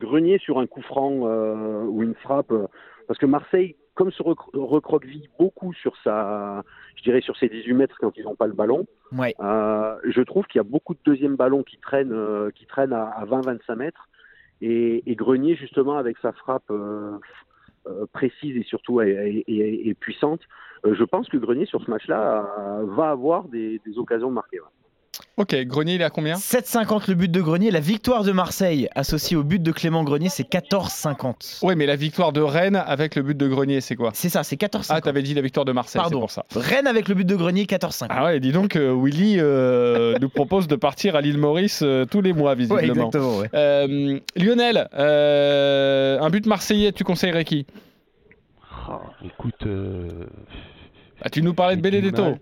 Grenier 0.00 0.38
sur 0.38 0.58
un 0.58 0.66
coup 0.66 0.82
franc 0.82 1.26
euh, 1.26 1.82
ou 1.84 2.02
une 2.02 2.14
frappe, 2.14 2.52
euh, 2.52 2.66
parce 3.08 3.18
que 3.18 3.26
Marseille, 3.26 3.76
comme 3.94 4.12
se 4.12 4.22
rec- 4.22 4.38
recroqueville 4.54 5.28
beaucoup 5.38 5.72
sur 5.72 5.96
sa, 6.04 6.62
je 6.96 7.02
dirais 7.02 7.20
sur 7.20 7.36
ses 7.36 7.48
18 7.48 7.74
mètres 7.74 7.96
quand 7.98 8.16
ils 8.16 8.24
n'ont 8.24 8.36
pas 8.36 8.46
le 8.46 8.52
ballon, 8.52 8.86
Ouais. 9.12 9.34
euh, 9.40 9.96
je 10.04 10.22
trouve 10.22 10.46
qu'il 10.46 10.58
y 10.58 10.60
a 10.60 10.64
beaucoup 10.64 10.94
de 10.94 11.00
deuxième 11.04 11.34
ballons 11.36 11.64
qui 11.64 11.78
traînent, 11.78 12.12
euh, 12.12 12.50
qui 12.52 12.66
traînent 12.66 12.92
à, 12.92 13.08
à 13.08 13.24
20-25 13.24 13.74
mètres, 13.74 14.08
et, 14.60 15.02
et 15.10 15.14
Grenier 15.16 15.56
justement 15.56 15.96
avec 15.96 16.16
sa 16.18 16.32
frappe 16.32 16.70
précise 18.12 18.56
et 18.56 18.64
surtout 18.64 19.00
et, 19.00 19.44
et- 19.46 19.52
et- 19.52 19.88
et 19.88 19.94
puissante, 19.94 20.40
je 20.84 21.04
pense 21.04 21.28
que 21.28 21.36
Grenier 21.38 21.64
sur 21.66 21.82
ce 21.82 21.90
match-là 21.90 22.82
va 22.84 23.10
avoir 23.10 23.44
des, 23.48 23.80
des 23.86 23.98
occasions 23.98 24.28
de 24.28 24.34
marquer. 24.34 24.60
ouais. 24.60 24.66
Ok, 25.36 25.54
Grenier, 25.66 25.94
il 25.94 26.00
est 26.00 26.04
à 26.04 26.10
combien 26.10 26.34
7,50 26.34 27.04
le 27.08 27.14
but 27.14 27.30
de 27.30 27.40
Grenier. 27.40 27.70
La 27.70 27.80
victoire 27.80 28.24
de 28.24 28.32
Marseille 28.32 28.88
associée 28.94 29.36
au 29.36 29.44
but 29.44 29.62
de 29.62 29.70
Clément 29.72 30.02
Grenier, 30.04 30.28
c'est 30.28 30.48
14,50. 30.48 31.60
Oui, 31.62 31.74
mais 31.76 31.86
la 31.86 31.96
victoire 31.96 32.32
de 32.32 32.40
Rennes 32.40 32.82
avec 32.86 33.14
le 33.14 33.22
but 33.22 33.36
de 33.36 33.46
Grenier, 33.46 33.80
c'est 33.80 33.94
quoi 33.96 34.10
C'est 34.14 34.28
ça, 34.28 34.42
c'est 34.42 34.56
14,50. 34.60 34.86
Ah, 34.90 35.00
t'avais 35.00 35.22
dit 35.22 35.34
la 35.34 35.42
victoire 35.42 35.64
de 35.64 35.72
Marseille, 35.72 35.92
c'est 36.00 36.10
Pardon. 36.10 36.20
pour 36.20 36.30
ça. 36.30 36.44
Rennes 36.54 36.86
avec 36.86 37.08
le 37.08 37.14
but 37.14 37.24
de 37.24 37.36
Grenier, 37.36 37.64
14,50. 37.66 38.06
Ah 38.10 38.24
ouais, 38.24 38.40
dis 38.40 38.52
donc, 38.52 38.74
euh, 38.76 38.92
Willy 38.92 39.36
euh, 39.38 40.16
nous 40.20 40.28
propose 40.28 40.66
de 40.66 40.76
partir 40.76 41.14
à 41.16 41.20
l'île 41.20 41.38
Maurice 41.38 41.80
euh, 41.82 42.04
tous 42.04 42.20
les 42.20 42.32
mois, 42.32 42.50
Ouais, 42.50 42.56
visiblement. 42.56 43.06
exactement. 43.08 43.38
ouais. 43.38 43.48
Euh, 43.54 44.18
Lionel, 44.36 44.88
euh, 44.94 46.18
un 46.20 46.30
but 46.30 46.46
marseillais, 46.46 46.92
tu 46.92 47.04
conseillerais 47.04 47.44
qui 47.44 47.66
Ah, 48.88 49.00
écoute. 49.24 49.54
euh, 49.66 50.08
ah, 51.22 51.30
Tu 51.30 51.42
nous 51.42 51.54
parlais 51.54 51.76
de 51.76 51.80
Benedetto. 51.82 52.36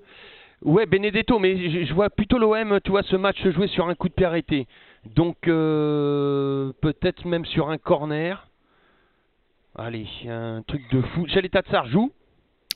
Ouais, 0.63 0.87
Benedetto, 0.87 1.39
mais 1.39 1.71
je, 1.71 1.85
je 1.87 1.93
vois 1.95 2.11
plutôt 2.11 2.39
l'OM, 2.39 2.81
tu 2.83 2.91
vois, 2.91 3.03
ce 3.03 3.17
match 3.17 3.43
se 3.43 3.51
jouer 3.53 3.69
sur 3.69 3.89
un 3.89 3.95
coup 3.95 4.09
de 4.09 4.15
pied 4.15 4.27
arrêté. 4.27 4.67
Donc, 5.15 5.37
euh, 5.49 6.73
peut-être 6.81 7.27
même 7.27 7.45
sur 7.45 7.69
un 7.71 7.79
corner. 7.79 8.49
Allez, 9.79 10.07
un 10.29 10.63
truc 10.67 10.83
de 10.91 11.03
fou. 11.03 11.27
Chalet 11.29 11.51
Tatsar 11.51 11.87
joue 11.89 12.11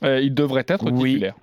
Euh, 0.03 0.19
il 0.21 0.33
devrait 0.33 0.65
être 0.67 0.91
Oui. 0.91 1.09
titulaire. 1.13 1.35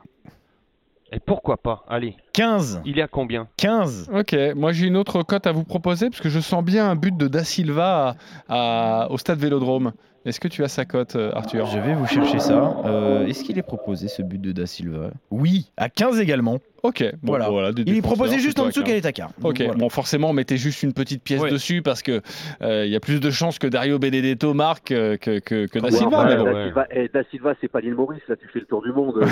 Et 1.11 1.21
pourquoi 1.21 1.57
pas 1.57 1.85
Allez, 1.89 2.17
15. 2.35 2.83
il 2.85 2.99
est 2.99 3.03
à 3.03 3.09
combien? 3.09 3.49
15. 3.57 4.11
Ok, 4.13 4.37
moi 4.55 4.73
j'ai 4.73 4.87
une 4.87 4.97
autre 4.97 5.23
cote 5.23 5.47
à 5.47 5.53
vous 5.53 5.65
proposer 5.65 6.11
parce 6.11 6.21
que 6.21 6.29
je 6.29 6.39
sens 6.39 6.63
bien 6.63 6.89
un 6.89 6.97
but 6.97 7.17
de 7.17 7.29
Da 7.29 7.45
Silva 7.45 8.15
à- 8.49 9.05
à- 9.05 9.11
au 9.11 9.17
stade 9.17 9.39
Vélodrome. 9.39 9.93
Est-ce 10.25 10.41
que 10.41 10.49
tu 10.49 10.63
as 10.65 10.69
sa 10.69 10.85
cote, 10.85 11.17
euh, 11.17 11.31
Arthur 11.35 11.67
Je 11.67 11.79
vais 11.79 11.95
vous 11.95 12.07
chercher 12.07 12.39
ça. 12.39 12.77
Euh, 12.85 13.27
Est-ce 13.27 13.45
qu'il 13.45 13.57
est 13.59 13.63
proposé 13.63 14.09
ce 14.09 14.21
but 14.23 14.41
de 14.41 14.53
Da 14.53 14.67
Silva? 14.67 15.11
Oui, 15.31 15.71
à 15.77 15.89
15 15.89 16.21
également. 16.21 16.59
Ok, 16.83 17.05
bon, 17.23 17.39
Voilà. 17.39 17.73
des 17.73 17.83
Il 17.87 17.97
est 17.97 18.03
proposé 18.03 18.39
juste 18.39 18.59
en 18.61 18.67
dessous 18.67 18.81
15. 18.81 18.85
qu'elle 18.89 18.97
est 18.97 19.07
à 19.07 19.13
quart. 19.13 19.31
Ok, 19.43 19.59
Voilà. 19.59 19.75
bon 19.75 19.89
forcément 19.89 20.31
on 20.31 20.33
mettait 20.33 20.57
juste 20.57 20.83
une 20.83 20.93
petite 20.93 21.23
pièce 21.23 21.41
Ouais. 21.41 21.51
dessus 21.51 21.83
parce 21.83 22.03
que 22.03 22.21
euh, 22.63 22.85
il 22.87 22.93
y 22.93 22.97
a 22.97 23.01
plus 23.01 23.21
de 23.21 23.31
chances 23.31 23.59
que 23.59 23.67
Dario 23.67 23.99
Benedetto 23.99 24.55
marque 24.55 24.93
euh, 24.93 25.17
que, 25.17 25.39
que, 25.41 25.67
que 25.67 25.79
Da 25.79 25.87
Ouais, 25.87 25.91
Silva. 25.93 26.19
enfin, 26.19 26.25
mais 26.29 26.37
ouais, 26.37 26.39
bon. 26.39 26.45
Da 26.55 26.65
Silva, 26.67 26.87
eh, 26.93 27.09
Da 27.13 27.21
Silva, 27.31 27.55
c'est 27.61 27.69
pas 27.69 27.81
l'île 27.81 27.95
Maurice, 27.95 28.23
là 28.29 28.37
tu 28.37 28.47
fais 28.53 28.61
le 28.61 28.67
tour 28.67 28.83
du 28.83 28.93
monde. 28.93 29.15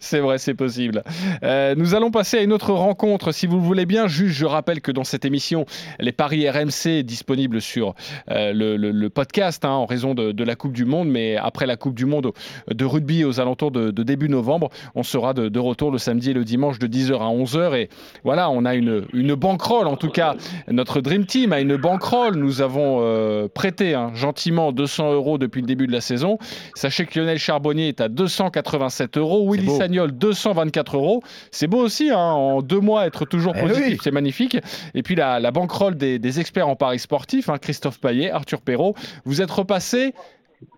c'est 0.00 0.20
vrai, 0.20 0.38
c'est 0.38 0.54
possible. 0.54 1.02
Euh, 1.42 1.74
nous 1.76 1.94
allons 1.94 2.10
passer 2.10 2.38
à 2.38 2.42
une 2.42 2.52
autre 2.52 2.72
rencontre, 2.72 3.32
si 3.32 3.46
vous 3.46 3.56
le 3.56 3.62
voulez 3.62 3.86
bien. 3.86 4.06
Juste, 4.06 4.34
je 4.34 4.46
rappelle 4.46 4.80
que 4.80 4.92
dans 4.92 5.04
cette 5.04 5.24
émission, 5.24 5.64
les 5.98 6.12
paris 6.12 6.48
RMC 6.48 7.02
disponibles 7.04 7.60
sur 7.60 7.94
euh, 8.30 8.52
le, 8.52 8.76
le- 8.76 8.90
le 8.90 9.10
podcast 9.10 9.64
hein, 9.64 9.70
en 9.70 9.86
raison 9.86 10.14
de, 10.14 10.32
de 10.32 10.44
la 10.44 10.56
Coupe 10.56 10.72
du 10.72 10.84
Monde, 10.84 11.08
mais 11.08 11.36
après 11.36 11.66
la 11.66 11.76
Coupe 11.76 11.94
du 11.94 12.06
Monde 12.06 12.32
de 12.72 12.84
rugby 12.84 13.24
aux 13.24 13.40
alentours 13.40 13.70
de, 13.70 13.90
de 13.90 14.02
début 14.02 14.28
novembre, 14.28 14.70
on 14.94 15.02
sera 15.02 15.34
de, 15.38 15.48
de 15.48 15.58
retour 15.58 15.90
le 15.90 15.98
samedi 15.98 16.30
et 16.30 16.34
le 16.34 16.44
dimanche 16.44 16.78
de 16.78 16.86
10h 16.86 17.14
à 17.14 17.30
11h. 17.32 17.74
Et 17.76 17.88
voilà, 18.24 18.50
on 18.50 18.64
a 18.64 18.74
une, 18.74 19.04
une 19.12 19.34
banquerolle, 19.34 19.86
en 19.86 19.96
tout 19.96 20.10
cas, 20.10 20.34
notre 20.68 21.00
Dream 21.00 21.26
Team 21.26 21.52
a 21.52 21.60
une 21.60 21.76
banquerolle. 21.76 22.36
Nous 22.36 22.60
avons 22.60 22.98
euh, 23.00 23.48
prêté 23.48 23.94
hein, 23.94 24.10
gentiment 24.14 24.72
200 24.72 25.12
euros 25.12 25.38
depuis 25.38 25.60
le 25.60 25.66
début 25.66 25.86
de 25.86 25.92
la 25.92 26.00
saison. 26.00 26.38
Sachez 26.74 27.06
que 27.06 27.18
Lionel 27.18 27.38
Charbonnier 27.38 27.88
est 27.88 28.00
à 28.00 28.08
287 28.08 29.16
euros, 29.18 29.50
Willy. 29.50 29.68
Sagnol 29.76 30.12
224 30.12 30.96
euros. 30.96 31.22
C'est 31.50 31.66
beau 31.66 31.78
aussi, 31.78 32.10
hein, 32.10 32.16
en 32.18 32.62
deux 32.62 32.80
mois 32.80 33.06
être 33.06 33.24
toujours 33.24 33.54
Eh 33.56 33.60
positif, 33.60 33.92
oui. 33.92 33.98
c'est 34.02 34.10
magnifique. 34.10 34.56
Et 34.94 35.02
puis 35.02 35.14
la, 35.14 35.40
la 35.40 35.50
banquerolle 35.50 35.96
des, 35.96 36.18
des 36.18 36.40
experts 36.40 36.68
en 36.68 36.76
paris 36.76 36.98
sportifs, 36.98 37.48
hein, 37.48 37.58
Christophe 37.60 38.00
Payet, 38.00 38.30
Arthur 38.30 38.60
Perrault, 38.60 38.94
vous 39.24 39.40
êtes 39.42 39.50
repassé 39.50 40.14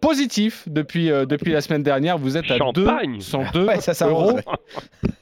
positif 0.00 0.64
depuis, 0.66 1.10
euh, 1.10 1.26
depuis 1.26 1.52
la 1.52 1.60
semaine 1.60 1.82
dernière. 1.82 2.18
Vous 2.18 2.36
êtes 2.36 2.50
à 2.50 2.56
Champagne. 2.58 3.16
202 3.16 3.66
Ouais, 3.66 3.80
ça 3.80 3.94
s'arrose, 3.94 4.32
euros. 4.32 4.40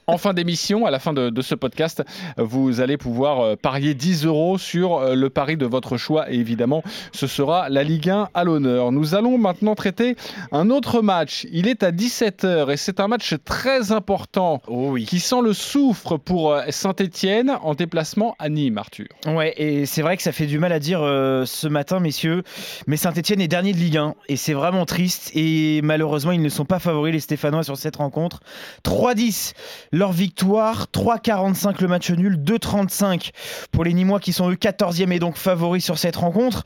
En 0.08 0.18
fin 0.18 0.34
d'émission, 0.34 0.86
à 0.86 0.90
la 0.90 0.98
fin 0.98 1.12
de, 1.12 1.30
de, 1.30 1.42
ce 1.42 1.54
podcast, 1.54 2.02
vous 2.36 2.80
allez 2.80 2.96
pouvoir 2.96 3.56
parier 3.58 3.94
10 3.94 4.24
euros 4.26 4.58
sur 4.58 5.14
le 5.14 5.30
pari 5.30 5.56
de 5.56 5.66
votre 5.66 5.96
choix. 5.96 6.30
Et 6.32 6.36
évidemment, 6.36 6.82
ce 7.12 7.26
sera 7.26 7.68
la 7.68 7.84
Ligue 7.84 8.10
1 8.10 8.30
à 8.34 8.44
l'honneur. 8.44 8.90
Nous 8.90 9.14
allons 9.14 9.38
maintenant 9.38 9.74
traiter 9.74 10.16
un 10.50 10.70
autre 10.70 11.02
match. 11.02 11.46
Il 11.52 11.68
est 11.68 11.82
à 11.82 11.92
17h 11.92 12.72
et 12.72 12.76
c'est 12.76 13.00
un 13.00 13.08
match 13.08 13.34
très 13.44 13.92
important 13.92 14.62
oh 14.66 14.90
oui. 14.92 15.04
qui 15.04 15.20
sent 15.20 15.42
le 15.42 15.52
souffre 15.52 16.16
pour 16.16 16.56
Saint-Etienne 16.70 17.56
en 17.62 17.74
déplacement 17.74 18.34
à 18.38 18.48
Nîmes, 18.48 18.78
Arthur. 18.78 19.06
Ouais, 19.26 19.54
et 19.56 19.86
c'est 19.86 20.02
vrai 20.02 20.16
que 20.16 20.22
ça 20.22 20.32
fait 20.32 20.46
du 20.46 20.58
mal 20.58 20.72
à 20.72 20.78
dire 20.78 21.00
euh, 21.02 21.44
ce 21.44 21.68
matin, 21.68 22.00
messieurs, 22.00 22.42
mais 22.86 22.96
Saint-Etienne 22.96 23.40
est 23.40 23.48
dernier 23.48 23.72
de 23.72 23.78
Ligue 23.78 23.96
1 23.96 24.14
et 24.28 24.36
c'est 24.36 24.54
vraiment 24.54 24.86
triste. 24.86 25.30
Et 25.34 25.80
malheureusement, 25.82 26.32
ils 26.32 26.42
ne 26.42 26.48
sont 26.48 26.64
pas 26.64 26.78
favoris, 26.78 27.12
les 27.12 27.20
Stéphanois, 27.20 27.62
sur 27.62 27.76
cette 27.76 27.96
rencontre. 27.96 28.40
3-10 28.84 29.52
leur 29.98 30.12
victoire, 30.12 30.86
3-45 30.92 31.82
le 31.82 31.88
match 31.88 32.10
nul, 32.10 32.38
2-35 32.38 33.30
pour 33.72 33.84
les 33.84 33.92
Nîmois 33.92 34.20
qui 34.20 34.32
sont 34.32 34.48
eux 34.48 34.54
14e 34.54 35.10
et 35.10 35.18
donc 35.18 35.36
favoris 35.36 35.84
sur 35.84 35.98
cette 35.98 36.16
rencontre. 36.16 36.62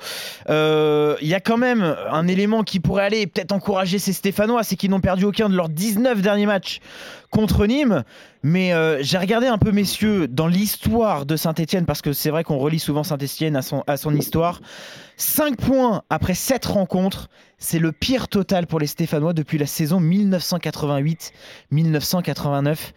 Euh, 0.51 1.17
il 1.23 1.29
y 1.29 1.35
a 1.35 1.41
quand 1.41 1.57
même 1.57 1.97
un 2.11 2.29
élément 2.29 2.63
qui 2.63 2.79
pourrait 2.79 3.05
aller 3.05 3.27
peut-être 3.27 3.53
encourager 3.53 3.99
ces 3.99 4.13
Stéphanois, 4.13 4.63
c'est 4.63 4.77
qu'ils 4.77 4.91
n'ont 4.91 5.01
perdu 5.01 5.25
aucun 5.25 5.49
de 5.49 5.57
leurs 5.57 5.71
19 5.71 6.21
derniers 6.21 6.47
matchs 6.47 6.81
contre 7.33 7.67
Nîmes. 7.67 8.05
Mais 8.45 8.73
euh, 8.73 9.03
j'ai 9.03 9.19
regardé 9.19 9.49
un 9.49 9.59
peu, 9.59 9.73
messieurs, 9.73 10.29
dans 10.29 10.47
l'histoire 10.47 11.27
de 11.27 11.35
Saint-Etienne, 11.35 11.87
parce 11.87 12.03
que 12.03 12.13
c'est 12.13 12.31
vrai 12.31 12.45
qu'on 12.45 12.59
relie 12.59 12.79
souvent 12.79 13.03
Saint-Etienne 13.03 13.57
à 13.57 13.63
son, 13.63 13.83
à 13.89 13.97
son 13.97 14.15
histoire. 14.15 14.61
5 15.17 15.57
points 15.57 16.03
après 16.11 16.35
7 16.35 16.67
rencontres, 16.67 17.31
c'est 17.59 17.79
le 17.79 17.93
pire 17.93 18.27
total 18.29 18.67
pour 18.67 18.81
les 18.81 18.87
Stéphanois 18.87 19.33
depuis 19.33 19.57
la 19.59 19.67
saison 19.67 20.01
1988-1989. 20.01 22.93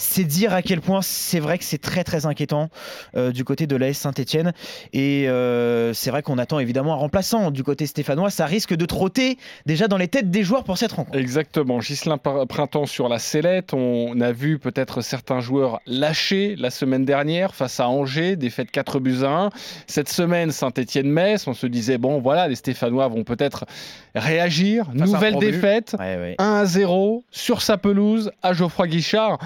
C'est 0.00 0.24
dire 0.24 0.54
à 0.54 0.62
quel 0.62 0.80
point 0.80 1.02
c'est 1.02 1.40
vrai 1.40 1.58
que 1.58 1.64
c'est 1.64 1.80
très 1.80 2.04
très 2.04 2.24
inquiétant 2.24 2.70
euh, 3.16 3.32
du 3.32 3.44
côté 3.44 3.66
de 3.66 3.76
l'AS 3.76 3.98
Saint-Etienne. 3.98 4.52
Et 4.92 5.28
euh, 5.28 5.92
c'est 5.92 6.10
vrai 6.10 6.22
qu'on 6.22 6.38
attend 6.38 6.58
évidemment 6.58 6.94
un 6.94 6.96
remplaçant 6.96 7.50
du 7.50 7.62
côté 7.62 7.86
stéphanois. 7.86 8.30
Ça 8.30 8.46
risque 8.46 8.74
de 8.74 8.86
trotter 8.86 9.36
déjà 9.66 9.88
dans 9.88 9.98
les 9.98 10.08
têtes 10.08 10.30
des 10.30 10.42
joueurs 10.42 10.64
pour 10.64 10.78
cette 10.78 10.92
rencontre. 10.92 11.18
Exactement. 11.18 11.80
Gislain 11.80 12.18
Printemps 12.18 12.86
sur 12.86 13.08
la 13.08 13.18
sellette. 13.18 13.74
On 13.74 14.18
a 14.20 14.32
vu 14.32 14.58
peut-être 14.58 15.02
certains 15.02 15.40
joueurs 15.40 15.80
lâcher 15.86 16.56
la 16.56 16.70
semaine 16.70 17.04
dernière 17.04 17.54
face 17.54 17.78
à 17.78 17.88
Angers, 17.88 18.36
défaite 18.36 18.70
4 18.70 19.00
buts 19.00 19.22
à 19.22 19.28
1. 19.28 19.50
Cette 19.86 20.08
semaine, 20.08 20.50
Saint-Etienne-Metz, 20.50 21.46
on 21.46 21.54
se 21.54 21.66
disait, 21.66 21.98
bon 21.98 22.20
voilà, 22.20 22.48
les 22.48 22.54
Stéphanois 22.54 23.08
vont 23.08 23.24
peut-être 23.24 23.66
réagir. 24.14 24.86
Nouvelle 24.94 25.36
défaite, 25.36 25.96
1 25.98 26.34
à 26.38 26.64
0 26.64 27.24
sur 27.30 27.62
sa 27.62 27.76
pelouse 27.76 28.30
à 28.42 28.52
Geoffroy 28.52 28.86
Guichard. 28.86 29.38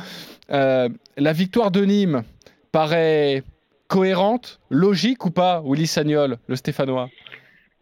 Euh, 0.51 0.89
la 1.17 1.33
victoire 1.33 1.71
de 1.71 1.85
Nîmes 1.85 2.23
paraît 2.73 3.43
cohérente, 3.89 4.61
logique 4.71 5.25
ou 5.25 5.31
pas, 5.31 5.63
Willy 5.65 5.87
Sagnol, 5.87 6.39
le 6.49 6.57
Stéphanois? 6.57 7.09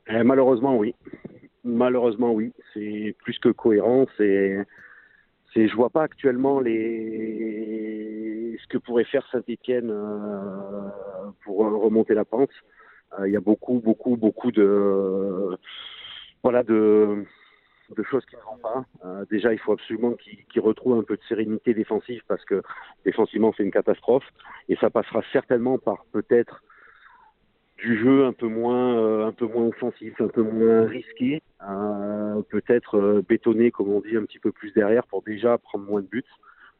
Eh, 0.08 0.22
Malheureusement, 0.22 0.76
oui. 0.76 0.94
Malheureusement, 1.64 2.32
oui. 2.32 2.52
C'est 2.74 3.14
plus 3.22 3.38
que 3.38 3.48
cohérent. 3.48 4.06
C'est, 4.16 4.66
c'est, 5.54 5.68
je 5.68 5.74
vois 5.74 5.90
pas 5.90 6.02
actuellement 6.02 6.60
ce 6.60 6.66
que 8.68 8.78
pourrait 8.78 9.04
faire 9.04 9.26
Saint-Étienne 9.30 9.90
euh, 9.90 10.88
pour 11.44 11.58
remonter 11.58 12.14
la 12.14 12.24
pente. 12.24 12.50
Euh, 13.18 13.28
il 13.28 13.32
y 13.32 13.36
a 13.36 13.40
beaucoup, 13.40 13.80
beaucoup, 13.80 14.16
beaucoup 14.16 14.50
de 14.52 15.56
voilà 16.42 16.62
de, 16.62 17.24
de 17.94 18.02
choses 18.02 18.24
qui 18.26 18.36
ne 18.36 18.40
vont 18.42 18.58
pas. 18.58 18.84
Euh, 19.04 19.24
déjà, 19.30 19.52
il 19.52 19.58
faut 19.58 19.72
absolument 19.72 20.14
qu'ils 20.14 20.62
retrouvent 20.62 20.98
un 20.98 21.02
peu 21.02 21.16
de 21.16 21.22
sérénité 21.28 21.74
défensive 21.74 22.22
parce 22.28 22.44
que 22.44 22.62
défensivement, 23.04 23.52
c'est 23.56 23.62
une 23.62 23.70
catastrophe. 23.70 24.24
Et 24.68 24.76
ça 24.76 24.90
passera 24.90 25.22
certainement 25.32 25.78
par 25.78 26.04
peut-être 26.12 26.62
du 27.82 27.98
jeu 27.98 28.24
un 28.24 28.32
peu 28.32 28.46
moins, 28.46 28.96
euh, 28.96 29.26
un 29.26 29.32
peu 29.32 29.46
moins 29.46 29.66
offensif, 29.66 30.20
un 30.20 30.28
peu 30.28 30.42
moins 30.42 30.86
risqué, 30.86 31.42
euh, 31.68 32.42
peut-être 32.48 32.96
euh, 32.96 33.24
bétonné, 33.28 33.70
comme 33.70 33.88
on 33.88 34.00
dit, 34.00 34.16
un 34.16 34.24
petit 34.24 34.38
peu 34.38 34.52
plus 34.52 34.72
derrière 34.72 35.06
pour 35.06 35.22
déjà 35.22 35.58
prendre 35.58 35.84
moins 35.84 36.00
de 36.00 36.06
buts, 36.06 36.24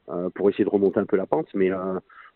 euh, 0.09 0.31
pour 0.31 0.49
essayer 0.49 0.65
de 0.65 0.71
remonter 0.71 1.01
un 1.01 1.07
peu 1.07 1.17
la 1.17 1.27
pente. 1.27 1.49
Mais 1.55 1.71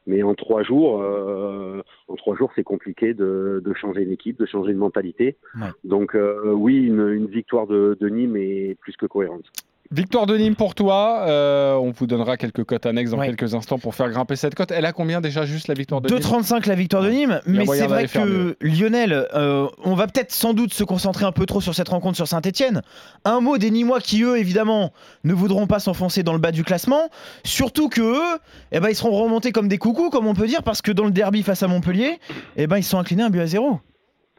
mais 0.07 0.23
en 0.23 0.35
trois 0.35 0.63
jours, 0.63 1.03
euh, 1.03 1.83
en 2.09 2.15
trois 2.15 2.37
jours, 2.37 2.51
c'est 2.55 2.65
compliqué 2.65 3.13
de, 3.15 3.61
de, 3.65 3.75
changer 3.75 4.03
une 4.03 4.13
équipe, 4.13 4.39
de 4.39 4.47
changer 4.47 4.73
une 4.73 4.79
mentalité. 4.79 5.37
Ouais. 5.57 5.69
Donc 5.85 6.15
euh, 6.15 6.53
oui, 6.53 6.77
une, 6.87 7.09
une 7.09 7.27
victoire 7.27 7.67
de, 7.67 7.97
de, 8.01 8.09
Nîmes 8.09 8.37
est 8.37 8.77
plus 8.81 8.97
que 8.97 9.07
cohérente. 9.07 9.47
Victoire 9.91 10.27
de 10.27 10.37
Nîmes 10.37 10.57
pour 10.57 10.75
toi. 10.75 11.25
Euh, 11.27 11.75
on 11.75 11.91
vous 11.91 12.07
donnera 12.07 12.37
quelques 12.37 12.65
cotes 12.65 12.87
annexes 12.87 13.11
dans 13.11 13.19
ouais. 13.19 13.27
quelques 13.27 13.55
instants 13.55 13.79
pour 13.79 13.95
faire 13.95 14.11
grimper 14.11 14.37
cette 14.37 14.55
cote. 14.55 14.71
Elle 14.71 14.85
a 14.85 14.93
combien 14.93 15.21
déjà 15.21 15.47
juste 15.47 15.69
la 15.69 15.75
victoire 15.75 16.01
de 16.01 16.09
2, 16.09 16.15
Nîmes 16.17 16.25
2,35 16.25 16.69
la 16.69 16.75
victoire 16.75 17.03
de 17.03 17.11
Nîmes. 17.11 17.41
Mais 17.47 17.67
c'est 17.67 17.87
vrai 17.87 18.09
que 18.09 18.57
Lionel, 18.61 19.27
euh, 19.35 19.69
on 19.85 19.95
va 19.95 20.07
peut-être 20.07 20.33
sans 20.33 20.55
doute 20.55 20.75
se 20.75 20.85
concentrer 20.85 21.25
un 21.25 21.33
peu 21.33 21.47
trop 21.47 21.61
sur 21.61 21.75
cette 21.75 21.89
rencontre 21.89 22.17
sur 22.17 22.27
Saint-Etienne. 22.27 22.83
Un 23.25 23.41
mot 23.41 23.59
des 23.59 23.71
Nîmois 23.71 24.01
qui, 24.01 24.23
eux, 24.23 24.39
évidemment, 24.39 24.93
ne 25.25 25.35
voudront 25.35 25.67
pas 25.67 25.79
s'enfoncer 25.79 26.23
dans 26.23 26.33
le 26.33 26.39
bas 26.39 26.53
du 26.53 26.65
classement. 26.65 27.09
Surtout 27.45 27.89
que 27.89 28.01
eux, 28.01 28.39
eh 28.73 28.81
ben, 28.81 28.89
ils 28.89 28.97
seront 28.97 29.13
remontés 29.13 29.53
comme 29.53 29.69
des 29.69 29.79
coucous, 29.79 30.11
comme 30.11 30.27
on 30.27 30.35
peut 30.35 30.47
dire, 30.47 30.63
parce 30.63 30.83
que 30.83 30.93
dans 30.93 31.05
le 31.05 31.11
derby 31.13 31.43
face 31.43 31.63
à 31.63 31.69
Montpellier, 31.69 32.19
eh 32.57 32.67
ben, 32.67 32.79
ils 32.79 32.85
sont 32.85 32.99
inclinés 32.99 33.23
un 33.23 33.31
but 33.31 33.41
à 33.41 33.47
zéro. 33.47 33.81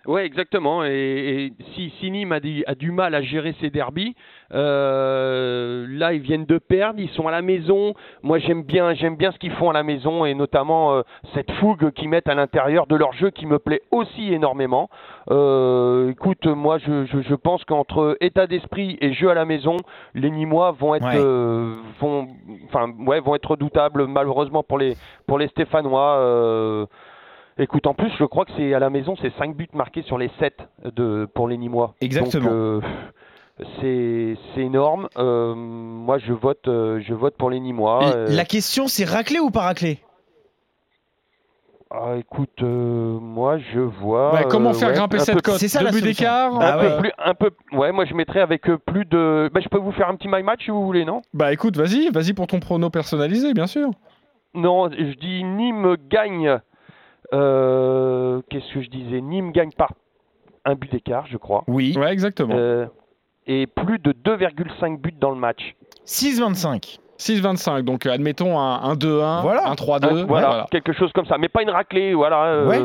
Ouais, 0.08 0.26
exactement. 0.26 0.86
Et, 0.86 0.90
et 0.90 1.54
si, 1.76 1.94
si, 2.00 2.10
Nîmes 2.10 2.32
a, 2.32 2.40
dit, 2.40 2.64
a, 2.66 2.76
du 2.76 2.92
mal 2.92 3.14
à 3.14 3.22
gérer 3.22 3.54
ses 3.60 3.70
derbies, 3.70 4.16
euh, 4.54 5.86
là 5.90 6.14
ils 6.14 6.22
viennent 6.22 6.46
de 6.46 6.58
perdre, 6.58 7.00
ils 7.00 7.10
sont 7.10 7.28
à 7.28 7.32
la 7.32 7.42
maison. 7.42 7.94
Moi 8.24 8.40
j'aime 8.40 8.64
bien, 8.64 8.94
j'aime 8.94 9.18
bien 9.18 9.32
ce 9.32 9.38
qu'ils 9.38 9.52
font 9.52 9.70
à 9.70 9.74
la 9.74 9.84
maison 9.84 10.24
et 10.26 10.34
notamment 10.34 10.94
euh, 10.96 11.02
cette 11.34 11.52
fougue 11.60 11.92
qu'ils 11.92 12.08
mettent 12.08 12.30
à 12.30 12.36
l'intérieur 12.36 12.88
de 12.88 12.96
leur 12.96 13.12
jeu 13.14 13.32
qui 13.32 13.46
me 13.46 13.60
plaît 13.60 13.82
aussi 13.92 14.34
énormément. 14.34 14.90
Euh, 15.30 16.12
écoute, 16.12 16.46
moi 16.48 16.78
je, 16.78 17.06
je, 17.06 17.22
je 17.22 17.36
pense 17.36 17.66
qu'entre 17.66 18.16
état 18.22 18.48
d'esprit 18.48 18.98
et 19.02 19.12
jeu 19.14 19.30
à 19.30 19.34
la 19.34 19.44
maison, 19.44 19.76
les 20.16 20.30
Nîmois 20.32 20.72
vont 20.72 20.96
être, 20.96 21.06
Ouais. 21.06 21.16
euh, 21.18 21.76
vont, 22.00 22.28
enfin 22.66 22.92
ouais, 23.06 23.20
vont 23.20 23.36
être 23.36 23.52
redoutables 23.52 24.08
malheureusement 24.08 24.64
pour 24.64 24.78
les 24.78 24.96
pour 25.28 25.38
les 25.38 25.48
Stéphanois. 25.50 26.88
Écoute, 27.60 27.88
en 27.88 27.94
plus, 27.96 28.12
je 28.20 28.24
crois 28.24 28.46
que 28.46 28.52
c'est 28.56 28.74
à 28.74 28.80
la 28.80 28.90
maison, 28.90 29.16
c'est 29.22 29.34
5 29.38 29.56
buts 29.56 29.68
marqués 29.74 30.04
sur 30.04 30.18
les 30.18 30.30
7 30.40 30.60
de, 30.96 31.28
pour 31.34 31.48
les 31.48 31.58
Nîmois. 31.58 31.96
Exactement. 32.02 32.44
Donc, 32.44 32.52
euh, 32.54 32.82
c'est 33.82 34.62
énorme. 34.62 35.08
Euh, 35.18 35.56
moi, 35.56 36.20
je 36.20 36.34
vote, 36.34 36.68
euh, 36.68 37.02
je 37.08 37.14
vote 37.16 37.36
pour 37.36 37.50
les 37.50 37.60
Nîmois. 37.60 38.04
Euh, 38.16 38.28
La 38.30 38.46
question, 38.46 38.88
c'est 38.88 39.06
raclé 39.06 39.40
ou 39.40 39.50
pas 39.50 39.62
raclé? 39.62 40.00
Ah, 41.90 42.16
écoute, 42.20 42.62
moi, 42.62 43.58
je 43.74 43.80
vois. 43.80 44.34
Ouais, 44.36 44.46
comment 44.50 44.74
faire 44.74 44.90
ouais, 44.90 44.96
grimper 44.96 45.20
cette 45.20 45.42
cote? 45.42 45.56
C'est 45.56 45.70
ça, 45.70 45.84
Deux 45.84 45.92
buts 45.92 46.02
d'écart 46.02 46.60
Bah 46.60 46.76
un 46.76 46.78
ouais. 46.78 46.90
peu 46.96 46.98
plus, 47.00 47.12
un 47.18 47.34
peu. 47.34 47.50
Ouais, 47.72 47.92
moi, 47.94 48.06
je 48.06 48.14
mettrais 48.14 48.42
avec 48.42 48.64
plus 48.86 49.06
de. 49.06 49.50
Bah, 49.54 49.62
je 49.64 49.70
peux 49.70 49.78
vous 49.80 49.94
faire 49.94 50.10
un 50.10 50.16
petit 50.16 50.28
my 50.28 50.44
match 50.44 50.66
si 50.66 50.70
vous 50.70 50.86
voulez, 50.86 51.06
non? 51.06 51.22
Bah 51.34 51.54
écoute, 51.54 51.78
vas-y, 51.78 52.10
vas-y 52.10 52.34
pour 52.34 52.46
ton 52.46 52.60
prono 52.60 52.90
personnalisé, 52.90 53.54
bien 53.54 53.68
sûr. 53.68 53.90
Non, 54.54 54.92
je 54.92 55.14
dis 55.18 55.44
Nîmes 55.46 55.96
gagne. 56.10 56.60
Euh, 57.34 58.42
Qu'est-ce 58.50 58.74
que 58.74 58.82
je 58.82 58.90
disais? 58.90 59.22
Nîmes 59.22 59.52
gagne 59.52 59.72
par 59.72 59.92
un 60.66 60.76
but 60.76 60.92
d'écart, 60.92 61.26
je 61.28 61.38
crois. 61.38 61.64
Oui. 61.68 61.94
Ouais, 61.98 62.12
exactement. 62.12 62.56
Euh, 62.58 62.86
et 63.46 63.68
plus 63.68 64.00
de 64.00 64.12
2,5 64.12 65.00
buts 65.00 65.14
dans 65.20 65.30
le 65.32 65.38
match. 65.38 65.76
6-25. 66.06 67.00
6-25, 67.20 67.82
donc 67.82 68.06
euh, 68.06 68.12
admettons 68.12 68.60
un, 68.60 68.76
un 68.84 68.94
2-1, 68.96 69.42
Voilà. 69.42 69.68
un 69.70 69.74
3-2. 69.74 70.06
Hein, 70.06 70.26
voilà, 70.28 70.48
voilà. 70.48 70.66
quelque 70.70 70.94
chose 70.94 71.12
comme 71.14 71.26
ça, 71.26 71.38
mais 71.40 71.48
pas 71.50 71.64
une 71.64 71.70
raclée, 71.72 72.14
voilà. 72.14 72.44
euh, 72.46 72.68
Ouais. 72.68 72.80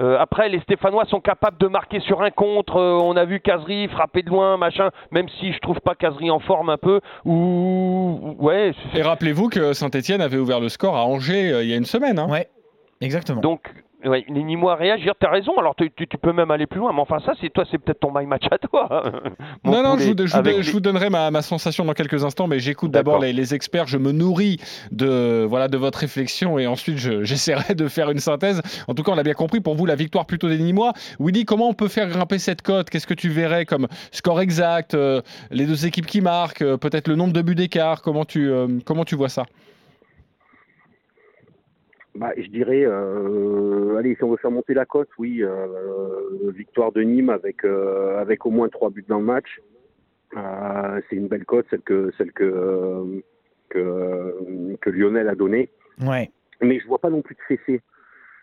euh, 0.00 0.18
après, 0.18 0.48
les 0.50 0.60
Stéphanois 0.60 1.06
sont 1.06 1.20
capables 1.20 1.56
de 1.58 1.68
marquer 1.68 2.00
sur 2.00 2.20
un 2.20 2.30
contre. 2.30 2.76
euh, 2.76 2.98
on 3.02 3.16
a 3.16 3.24
vu 3.24 3.40
Casery 3.40 3.88
frapper 3.88 4.22
de 4.22 4.28
loin, 4.28 4.56
machin. 4.58 4.90
Même 5.10 5.26
si 5.40 5.52
je 5.54 5.58
trouve 5.60 5.80
pas 5.80 5.94
Casery 5.94 6.30
en 6.30 6.40
forme 6.40 6.68
un 6.68 6.76
peu. 6.76 7.00
Ou 7.24 8.36
ouais. 8.38 8.72
Et 8.94 9.02
rappelez-vous 9.02 9.48
que 9.48 9.72
Saint-Etienne 9.72 10.20
avait 10.20 10.38
ouvert 10.38 10.60
le 10.60 10.68
score 10.68 10.96
à 10.96 11.04
Angers 11.06 11.50
euh, 11.52 11.62
il 11.62 11.70
y 11.70 11.72
a 11.72 11.76
une 11.76 11.84
semaine. 11.86 12.18
hein. 12.18 12.28
Ouais, 12.28 12.48
exactement. 13.02 13.40
Donc, 13.40 13.60
ouais, 14.04 14.24
les 14.28 14.42
Nîmois 14.42 14.74
réagir. 14.76 15.12
T'as 15.20 15.30
raison. 15.30 15.56
Alors, 15.58 15.74
tu, 15.76 15.90
tu- 15.94 16.06
tu 16.08 16.18
peux 16.18 16.32
même 16.32 16.50
aller 16.50 16.66
plus 16.66 16.80
loin. 16.80 16.92
Mais 16.92 17.00
enfin, 17.00 17.18
ça, 17.24 17.34
c'est 17.40 17.50
toi, 17.52 17.64
c'est 17.70 17.78
peut-être 17.78 18.00
ton 18.00 18.10
my 18.14 18.26
match 18.26 18.44
à 18.50 18.58
toi. 18.58 19.12
Non, 19.64 19.82
non, 19.82 19.96
je 19.96 20.08
vous, 20.10 20.14
je 20.18 20.24
vous 20.32 20.36
Avec 20.36 20.52
don- 20.54 20.58
les- 20.58 20.62
je 20.64 20.72
vous 20.72 20.80
donnerai 20.80 21.08
ma, 21.08 21.30
ma 21.30 21.40
sensation 21.42 21.84
dans 21.84 21.92
quelques 21.92 22.24
instants, 22.24 22.46
mais 22.48 22.58
j'écoute 22.58 22.90
d'abord 22.90 23.20
les, 23.20 23.32
les 23.32 23.54
experts, 23.54 23.86
je 23.86 23.96
me 23.96 24.10
nourris 24.12 24.58
de, 24.90 25.44
voilà, 25.48 25.68
de 25.68 25.76
votre 25.78 26.00
réflexion 26.00 26.58
et 26.58 26.66
ensuite 26.66 26.98
je- 26.98 27.22
j'essaierai 27.24 27.74
de 27.74 27.86
faire 27.88 28.10
une 28.10 28.18
synthèse. 28.18 28.60
En 28.88 28.94
tout 28.94 29.02
cas, 29.04 29.12
on 29.12 29.14
l'a 29.14 29.22
bien 29.22 29.34
compris, 29.34 29.60
pour 29.60 29.74
vous, 29.76 29.86
la 29.86 29.94
victoire 29.94 30.26
plutôt 30.26 30.48
des 30.48 30.58
Nîmois. 30.58 30.92
Willy, 31.20 31.44
comment 31.44 31.68
on 31.68 31.74
peut 31.74 31.88
faire 31.88 32.08
grimper 32.08 32.38
cette 32.38 32.62
cote? 32.62 32.90
Qu'est-ce 32.90 33.06
que 33.06 33.14
tu 33.14 33.28
verrais 33.28 33.64
comme 33.66 33.86
score 34.10 34.40
exact 34.40 34.94
euh, 34.94 35.22
Les 35.52 35.64
deux 35.66 35.86
équipes 35.86 36.06
qui 36.06 36.20
marquent, 36.20 36.62
euh, 36.62 36.76
peut-être 36.76 37.06
le 37.08 37.14
nombre 37.14 37.32
de 37.32 37.42
buts 37.42 37.54
d'écart? 37.54 38.02
Comment, 38.02 38.24
tu, 38.24 38.50
euh, 38.50 38.66
comment 38.84 39.04
tu 39.04 39.14
vois 39.14 39.28
ça? 39.28 39.44
Bah, 42.14 42.32
je 42.36 42.46
dirais, 42.48 42.84
euh, 42.84 43.96
allez, 43.96 44.14
si 44.16 44.22
on 44.24 44.30
veut 44.30 44.36
faire 44.36 44.50
monter 44.50 44.74
la 44.74 44.84
cote, 44.84 45.08
oui, 45.18 45.42
euh, 45.42 45.66
victoire 46.54 46.92
de 46.92 47.00
Nîmes 47.02 47.30
avec 47.30 47.64
euh, 47.64 48.20
avec 48.20 48.44
au 48.44 48.50
moins 48.50 48.68
trois 48.68 48.90
buts 48.90 49.04
dans 49.08 49.18
le 49.18 49.24
match. 49.24 49.60
Euh, 50.36 51.00
c'est 51.08 51.16
une 51.16 51.28
belle 51.28 51.44
cote, 51.46 51.66
celle 51.70 51.80
que 51.82 52.10
celle 52.18 52.32
que 52.32 52.44
euh, 52.44 53.20
que, 53.70 54.76
que 54.80 54.90
Lionel 54.90 55.28
a 55.28 55.34
donné. 55.34 55.70
Ouais. 56.06 56.30
Mais 56.60 56.78
je 56.80 56.86
vois 56.86 56.98
pas 56.98 57.10
non 57.10 57.22
plus 57.22 57.34
de 57.34 57.40
fessée. 57.56 57.80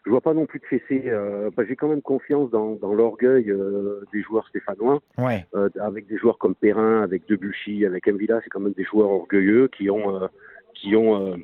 Je 0.05 0.09
vois 0.09 0.21
pas 0.21 0.33
non 0.33 0.47
plus 0.47 0.59
de. 0.59 1.09
Euh, 1.09 1.51
bah, 1.55 1.63
J'ai 1.67 1.75
quand 1.75 1.89
même 1.89 2.01
confiance 2.01 2.49
dans, 2.49 2.73
dans 2.75 2.93
l'orgueil 2.93 3.51
euh, 3.51 4.03
des 4.13 4.23
joueurs 4.23 4.47
stéphanois, 4.47 4.99
Ouais. 5.17 5.45
euh, 5.55 5.69
avec 5.79 6.07
des 6.07 6.17
joueurs 6.17 6.37
comme 6.39 6.55
Perrin, 6.55 7.03
avec 7.03 7.27
Debuchy, 7.27 7.85
avec 7.85 8.07
Mvila. 8.07 8.39
C'est 8.43 8.49
quand 8.49 8.61
même 8.61 8.73
des 8.73 8.85
joueurs 8.85 9.11
orgueilleux 9.11 9.67
qui 9.67 9.89
ont, 9.91 10.15
euh, 10.15 10.27
qui 10.73 10.95
ont, 10.95 11.33
euh, 11.33 11.35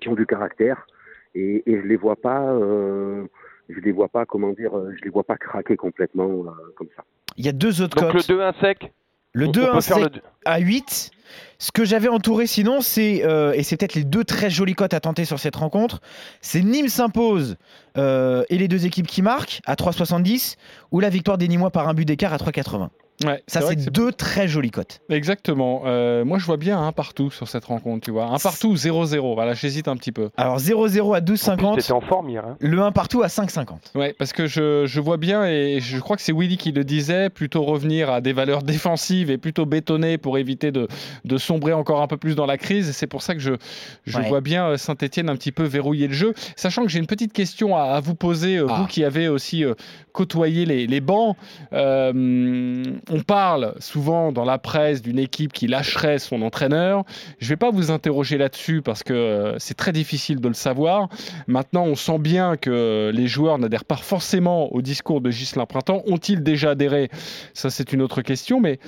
qui 0.00 0.08
ont 0.08 0.14
du 0.14 0.26
caractère. 0.26 0.86
Et, 1.36 1.62
et 1.70 1.80
je 1.80 1.86
les 1.86 1.96
vois 1.96 2.16
pas. 2.16 2.40
Euh, 2.42 3.24
je 3.68 3.78
les 3.80 3.92
vois 3.92 4.08
pas, 4.08 4.24
comment 4.26 4.52
dire, 4.52 4.76
euh, 4.76 4.92
je 4.98 5.04
les 5.04 5.10
vois 5.10 5.24
pas 5.24 5.36
craquer 5.36 5.76
complètement 5.76 6.24
euh, 6.28 6.50
comme 6.76 6.88
ça. 6.96 7.04
Il 7.36 7.44
y 7.44 7.48
a 7.48 7.52
deux 7.52 7.82
autres 7.82 7.96
Donc 8.00 8.14
le 8.14 8.20
cotes. 8.20 8.28
2-1 8.30 8.60
sec. 8.60 8.92
Le 9.32 9.46
on- 9.46 9.50
2 9.50 9.60
on 9.60 9.64
peut 9.64 9.76
1 9.76 9.80
faire 9.82 9.98
le 9.98 10.04
sec 10.04 10.12
deux- 10.14 10.20
à 10.44 10.58
8. 10.58 11.10
Ce 11.58 11.72
que 11.72 11.84
j'avais 11.84 12.08
entouré 12.08 12.46
sinon, 12.46 12.80
c'est, 12.80 13.24
euh, 13.26 13.52
et 13.52 13.62
c'est 13.64 13.76
peut-être 13.76 13.94
les 13.94 14.04
deux 14.04 14.22
très 14.24 14.48
jolies 14.50 14.74
cotes 14.74 14.94
à 14.94 15.00
tenter 15.00 15.24
sur 15.24 15.38
cette 15.40 15.56
rencontre, 15.56 16.00
c'est 16.40 16.62
Nîmes 16.62 16.88
s'impose 16.88 17.56
euh, 17.98 18.44
et 18.48 18.56
les 18.58 18.68
deux 18.68 18.86
équipes 18.86 19.06
qui 19.08 19.22
marquent 19.22 19.60
à 19.66 19.74
3,70 19.74 20.56
ou 20.92 21.00
la 21.00 21.08
victoire 21.10 21.36
des 21.38 21.48
Nîmois 21.48 21.70
par 21.70 21.88
un 21.88 21.94
but 21.94 22.04
d'écart 22.04 22.32
à 22.32 22.36
3,80. 22.38 22.90
Ouais, 23.26 23.42
Ça, 23.46 23.60
c'est 23.62 23.90
deux 23.90 24.12
très 24.12 24.46
jolies 24.48 24.70
cotes. 24.70 25.00
Exactement. 25.08 25.82
Euh, 25.86 26.24
moi, 26.24 26.38
je 26.38 26.44
vois 26.46 26.56
bien 26.56 26.80
un 26.80 26.92
partout 26.92 27.30
sur 27.30 27.48
cette 27.48 27.64
rencontre, 27.64 28.04
tu 28.04 28.10
vois. 28.10 28.26
Un 28.26 28.38
partout, 28.38 28.74
0-0. 28.74 29.34
Voilà, 29.34 29.54
j'hésite 29.54 29.88
un 29.88 29.96
petit 29.96 30.12
peu. 30.12 30.30
Alors 30.36 30.58
0-0 30.58 31.14
à 31.14 31.18
En 31.18 31.22
plus, 31.22 31.34
12,50, 31.34 31.80
C'était 31.80 31.92
en 31.92 32.00
forme 32.00 32.28
hier. 32.30 32.44
hein. 32.46 32.56
le 32.60 32.80
1 32.80 32.92
partout 32.92 33.22
à 33.22 33.26
5,50. 33.26 33.96
Ouais, 33.96 34.14
parce 34.18 34.32
que 34.32 34.46
je, 34.46 34.86
je 34.86 35.00
vois 35.00 35.16
bien, 35.16 35.44
et 35.46 35.80
je 35.80 35.98
crois 35.98 36.16
que 36.16 36.22
c'est 36.22 36.32
Willy 36.32 36.56
qui 36.56 36.72
le 36.72 36.84
disait, 36.84 37.30
plutôt 37.30 37.62
revenir 37.64 38.10
à 38.10 38.20
des 38.20 38.32
valeurs 38.32 38.62
défensives 38.62 39.30
et 39.30 39.38
plutôt 39.38 39.66
bétonner 39.66 40.18
pour 40.18 40.38
éviter 40.38 40.70
de, 40.72 40.88
de 41.24 41.36
sombrer 41.38 41.72
encore 41.72 42.02
un 42.02 42.06
peu 42.06 42.16
plus 42.16 42.34
dans 42.36 42.46
la 42.46 42.58
crise. 42.58 42.92
C'est 42.92 43.06
pour 43.06 43.22
ça 43.22 43.34
que 43.34 43.40
je, 43.40 43.52
je 44.06 44.18
Ouais. 44.18 44.28
vois 44.28 44.40
bien 44.40 44.76
Saint-Etienne 44.76 45.28
un 45.28 45.36
petit 45.36 45.52
peu 45.52 45.64
verrouiller 45.64 46.06
le 46.08 46.14
jeu. 46.14 46.32
Sachant 46.56 46.82
que 46.82 46.88
j'ai 46.88 46.98
une 46.98 47.06
petite 47.06 47.32
question 47.32 47.76
à, 47.76 47.82
à 47.82 48.00
vous 48.00 48.14
poser, 48.14 48.56
euh, 48.58 48.66
Ah. 48.68 48.78
vous 48.80 48.86
qui 48.86 49.02
avez 49.04 49.28
aussi 49.28 49.64
euh, 49.64 49.74
côtoyé 50.12 50.64
les, 50.64 50.86
les 50.86 51.00
bancs. 51.00 51.36
Euh, 51.72 52.82
on 53.10 53.15
parle 53.22 53.74
souvent 53.78 54.32
dans 54.32 54.44
la 54.44 54.58
presse 54.58 55.02
d'une 55.02 55.18
équipe 55.18 55.52
qui 55.52 55.66
lâcherait 55.66 56.18
son 56.18 56.42
entraîneur. 56.42 57.04
Je 57.38 57.46
ne 57.46 57.48
vais 57.50 57.56
pas 57.56 57.70
vous 57.70 57.90
interroger 57.90 58.38
là-dessus 58.38 58.82
parce 58.82 59.02
que 59.02 59.12
euh, 59.12 59.58
c'est 59.58 59.76
très 59.76 59.92
difficile 59.92 60.40
de 60.40 60.48
le 60.48 60.54
savoir. 60.54 61.08
Maintenant, 61.46 61.84
on 61.84 61.94
sent 61.94 62.18
bien 62.18 62.56
que 62.56 63.10
les 63.14 63.26
joueurs 63.28 63.58
n'adhèrent 63.58 63.84
pas 63.84 63.96
forcément 63.96 64.72
au 64.72 64.82
discours 64.82 65.20
de 65.20 65.30
Ghislain 65.30 65.66
Printemps. 65.66 66.02
Ont-ils 66.06 66.42
déjà 66.42 66.70
adhéré? 66.70 67.10
Ça, 67.54 67.70
c'est 67.70 67.92
une 67.92 68.02
autre 68.02 68.22
question. 68.22 68.60
Mais 68.60 68.78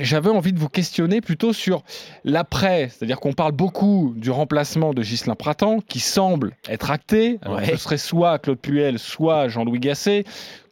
j'avais 0.00 0.30
envie 0.30 0.54
de 0.54 0.58
vous 0.58 0.70
questionner 0.70 1.20
plutôt 1.20 1.52
sur 1.52 1.82
l'après. 2.24 2.88
C'est-à-dire 2.88 3.20
qu'on 3.20 3.34
parle 3.34 3.52
beaucoup 3.52 4.14
du 4.16 4.30
remplacement 4.30 4.94
de 4.94 5.02
Ghislain 5.02 5.34
Printemps, 5.34 5.80
qui 5.86 6.00
semble 6.00 6.56
être 6.68 6.90
acté. 6.90 7.38
Alors, 7.42 7.58
Ouais. 7.58 7.66
Ce 7.66 7.76
serait 7.76 7.98
soit 7.98 8.38
Claude 8.38 8.58
Puel, 8.58 8.98
soit 8.98 9.48
Jean-Louis 9.48 9.80
Gasset. 9.80 10.24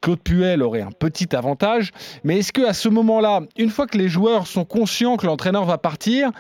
Claude 0.03 0.21
Puel 0.21 0.63
aurait 0.63 0.81
un 0.81 0.91
petit 0.93 1.35
avantage. 1.37 1.91
Mais 2.25 2.39
est-ce 2.39 2.53
qu'à 2.53 2.73
ce 2.73 2.89
moment-là, 2.89 3.41
une 3.59 3.69
fois 3.69 3.87
que 3.87 3.99
les 3.99 4.09
joueurs 4.09 4.47
sont 4.47 4.65
conscients 4.65 5.17
que 5.17 5.27
l'entraîneur 5.27 5.65
va 5.67 5.77
partir, 5.79 6.31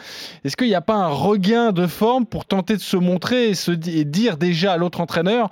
est-ce 0.44 0.56
qu'il 0.56 0.68
n'y 0.68 0.74
a 0.74 0.80
pas 0.80 0.94
un 0.94 1.08
regain 1.08 1.72
de 1.72 1.86
forme 1.86 2.24
pour 2.24 2.46
tenter 2.46 2.74
de 2.76 2.80
se 2.80 2.96
montrer 2.96 3.50
et, 3.50 3.54
se 3.54 3.70
di- 3.72 3.98
et 3.98 4.04
dire 4.04 4.38
déjà 4.38 4.72
à 4.72 4.76
l'autre 4.78 5.00
entraîneur 5.00 5.50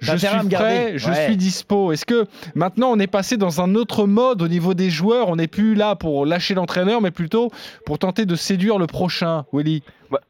je 0.00 0.16
suis 0.16 0.26
à 0.26 0.30
prêt, 0.38 0.46
garder. 0.48 0.92
je 0.98 1.10
Ouais. 1.10 1.26
suis 1.26 1.36
dispo 1.36 1.92
Est-ce 1.92 2.06
que 2.06 2.24
maintenant 2.54 2.88
on 2.90 2.98
est 2.98 3.06
passé 3.06 3.36
dans 3.36 3.60
un 3.60 3.74
autre 3.74 4.06
mode 4.06 4.40
au 4.40 4.48
niveau 4.48 4.72
des 4.72 4.88
joueurs? 4.88 5.28
On 5.28 5.36
n'est 5.36 5.46
plus 5.46 5.74
là 5.74 5.94
pour 5.96 6.24
lâcher 6.24 6.54
l'entraîneur, 6.54 7.02
mais 7.02 7.10
plutôt 7.10 7.50
pour 7.84 7.98
tenter 7.98 8.24
de 8.24 8.34
séduire 8.36 8.78
le 8.78 8.86
prochain, 8.86 9.44
Willy 9.52 9.82
Bah. 10.10 10.20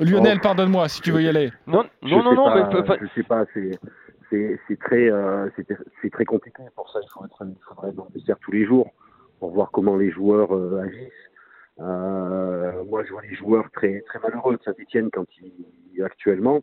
Lionel, 0.00 0.38
Oh. 0.38 0.42
pardonne-moi 0.42 0.88
si 0.88 1.00
tu 1.00 1.12
veux 1.12 1.22
y 1.22 1.28
aller. 1.28 1.52
Non, 1.68 1.84
Je 2.02 2.08
non, 2.08 2.22
non, 2.24 2.30
sais 2.30 2.36
non. 2.36 2.44
pas, 2.82 2.96
mais, 2.96 2.98
je 3.02 3.06
sais 3.20 3.22
pas, 3.26 3.44
c'est 3.54 3.70
c'est 4.30 4.58
c'est 4.66 4.78
très 4.78 5.10
euh, 5.10 5.48
c'est 6.02 6.10
très 6.10 6.24
compliqué 6.24 6.62
pour 6.74 6.90
ça. 6.90 7.00
Il 7.02 7.08
faudrait, 7.08 7.28
il 7.46 7.94
faudrait 7.94 8.20
faire 8.26 8.38
tous 8.38 8.52
les 8.52 8.64
jours 8.64 8.90
pour 9.38 9.50
voir 9.50 9.70
comment 9.70 9.96
les 9.96 10.10
joueurs 10.10 10.54
euh, 10.54 10.82
agissent. 10.82 11.12
Euh, 11.80 12.84
moi, 12.84 13.04
je 13.04 13.12
vois 13.12 13.22
les 13.22 13.34
joueurs 13.34 13.70
très 13.72 14.00
très 14.02 14.18
malheureux 14.20 14.56
de 14.56 14.62
Saint-Etienne 14.62 15.10
quand 15.12 15.26
ils 15.40 16.02
actuellement. 16.02 16.62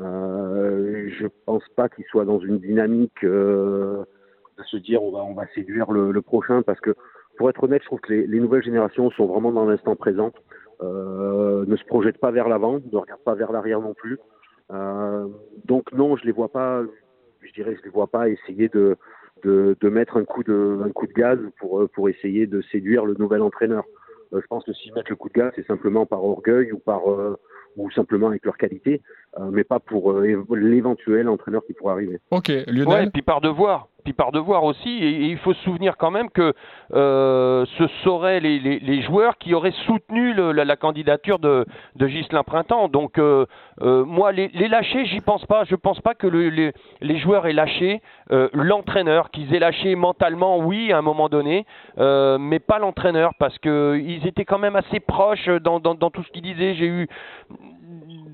Euh, 0.00 1.08
je 1.18 1.26
pense 1.46 1.66
pas 1.76 1.88
qu'ils 1.88 2.04
soient 2.06 2.24
dans 2.24 2.40
une 2.40 2.58
dynamique 2.58 3.22
euh, 3.24 4.04
de 4.58 4.62
se 4.64 4.76
dire 4.76 5.02
on 5.02 5.12
va 5.12 5.20
on 5.20 5.34
va 5.34 5.46
séduire 5.54 5.90
le, 5.92 6.10
le 6.10 6.22
prochain 6.22 6.62
parce 6.62 6.80
que 6.80 6.94
pour 7.36 7.48
être 7.50 7.62
honnête, 7.62 7.82
je 7.82 7.86
trouve 7.86 8.00
que 8.00 8.12
les, 8.12 8.26
les 8.26 8.40
nouvelles 8.40 8.62
générations 8.62 9.10
sont 9.10 9.26
vraiment 9.26 9.52
dans 9.52 9.66
l'instant 9.66 9.96
présent, 9.96 10.32
euh, 10.82 11.64
ne 11.66 11.76
se 11.76 11.84
projettent 11.84 12.18
pas 12.18 12.30
vers 12.30 12.48
l'avant, 12.48 12.80
ne 12.92 12.96
regardent 12.96 13.24
pas 13.24 13.34
vers 13.34 13.52
l'arrière 13.52 13.80
non 13.80 13.94
plus. 13.94 14.18
Euh, 14.72 15.28
donc 15.64 15.92
non, 15.92 16.16
je 16.16 16.24
les 16.24 16.32
vois 16.32 16.48
pas. 16.48 16.82
Je 17.44 17.52
dirais, 17.52 17.76
je 17.78 17.82
les 17.84 17.90
vois 17.90 18.06
pas 18.08 18.28
essayer 18.28 18.68
de 18.68 18.96
de, 19.42 19.76
de 19.80 19.88
mettre 19.90 20.16
un 20.16 20.24
coup 20.24 20.42
de 20.42 20.80
un 20.84 20.90
coup 20.90 21.06
de 21.06 21.12
gaz 21.12 21.38
pour 21.58 21.80
euh, 21.80 21.88
pour 21.88 22.08
essayer 22.08 22.46
de 22.46 22.62
séduire 22.62 23.04
le 23.04 23.14
nouvel 23.18 23.42
entraîneur. 23.42 23.84
Euh, 24.32 24.40
je 24.40 24.46
pense 24.46 24.64
que 24.64 24.72
s'ils 24.72 24.94
mettent 24.94 25.10
le 25.10 25.16
coup 25.16 25.28
de 25.28 25.34
gaz, 25.34 25.52
c'est 25.54 25.66
simplement 25.66 26.06
par 26.06 26.24
orgueil 26.24 26.72
ou 26.72 26.78
par 26.78 27.10
euh, 27.10 27.36
ou 27.76 27.90
simplement 27.90 28.28
avec 28.28 28.44
leur 28.44 28.56
qualité, 28.56 29.02
euh, 29.38 29.50
mais 29.52 29.64
pas 29.64 29.80
pour 29.80 30.12
euh, 30.12 30.22
év- 30.24 30.56
l'éventuel 30.56 31.28
entraîneur 31.28 31.64
qui 31.66 31.72
pourrait 31.74 31.92
arriver. 31.92 32.20
Ok, 32.30 32.48
Ouais, 32.48 32.64
Lionel 32.68 33.06
et 33.08 33.10
puis 33.10 33.22
par 33.22 33.40
devoir. 33.40 33.88
Puis 34.04 34.12
par 34.12 34.32
devoir 34.32 34.64
aussi, 34.64 34.90
et, 35.02 35.24
il 35.30 35.38
faut 35.38 35.54
se 35.54 35.62
souvenir 35.62 35.96
quand 35.96 36.10
même 36.10 36.30
que 36.30 36.52
euh, 36.92 37.64
ce 37.78 37.86
seraient 38.04 38.38
les, 38.40 39.02
joueurs 39.02 39.38
qui 39.38 39.54
auraient 39.54 39.72
soutenu 39.86 40.34
le- 40.34 40.52
la, 40.52 40.76
candidature 40.76 41.38
de, 41.38 41.64
de 41.96 42.06
Ghislain 42.06 42.42
Printemps. 42.42 42.88
Donc 42.88 43.18
euh, 43.18 43.46
euh, 43.80 44.04
moi, 44.04 44.32
les, 44.32 44.48
les 44.48 44.68
lâcher, 44.68 45.06
j'y 45.06 45.20
pense 45.20 45.44
pas. 45.46 45.64
Je 45.64 45.74
pense 45.74 46.00
pas 46.00 46.14
que 46.14 46.26
le- 46.26 46.50
les, 46.50 46.72
les 47.00 47.18
joueurs 47.18 47.46
aient 47.46 47.52
lâché 47.52 48.00
l'entraîneur, 48.52 49.30
qu'ils 49.30 49.54
aient 49.54 49.58
lâché 49.58 49.94
mentalement, 49.94 50.58
oui, 50.58 50.92
à 50.92 50.98
un 50.98 51.02
moment 51.02 51.28
donné, 51.28 51.64
mais 51.96 52.58
pas 52.58 52.78
l'entraîneur, 52.78 53.32
parce 53.38 53.58
que 53.58 54.00
ils 54.02 54.26
étaient 54.26 54.44
quand 54.44 54.58
même 54.58 54.76
assez 54.76 55.00
proches 55.00 55.48
dans, 55.62 55.80
dans 55.80 56.10
tout 56.10 56.22
ce 56.22 56.30
qu'ils 56.30 56.42
disaient. 56.42 56.74
J'ai 56.74 56.86
eu 56.86 57.08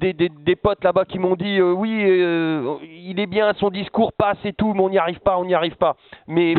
des, 0.00 0.12
des, 0.14 0.28
des 0.30 0.56
potes 0.56 0.82
là-bas 0.82 1.04
qui 1.04 1.18
m'ont 1.18 1.36
dit 1.36 1.58
euh, 1.60 1.72
oui, 1.72 2.02
euh, 2.04 2.76
il 2.82 3.20
est 3.20 3.26
bien, 3.26 3.52
son 3.54 3.70
discours 3.70 4.12
passe 4.12 4.38
et 4.44 4.52
tout, 4.52 4.72
mais 4.74 4.80
on 4.82 4.88
n'y 4.90 4.98
arrive 4.98 5.20
pas, 5.20 5.38
on 5.38 5.44
n'y 5.44 5.54
arrive 5.54 5.76
pas. 5.76 5.96
Mais 6.26 6.54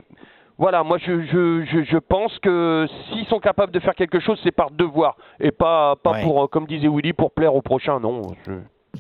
voilà, 0.58 0.84
moi 0.84 0.98
je, 1.00 1.22
je, 1.24 1.66
je, 1.66 1.84
je 1.84 1.98
pense 1.98 2.38
que 2.40 2.86
s'ils 3.10 3.26
sont 3.26 3.40
capables 3.40 3.72
de 3.72 3.80
faire 3.80 3.96
quelque 3.96 4.20
chose, 4.20 4.40
c'est 4.44 4.52
par 4.52 4.70
devoir 4.72 5.18
et 5.40 5.52
pas, 5.52 5.96
pas 5.96 6.12
Ouais. 6.12 6.24
pour, 6.24 6.44
euh, 6.44 6.48
comme 6.48 6.66
disait 6.68 6.88
Willy, 6.88 7.14
pour 7.14 7.32
plaire 7.32 7.56
au 7.56 7.62
prochain. 7.62 8.00
Non. 8.00 8.22
je- 8.46 8.52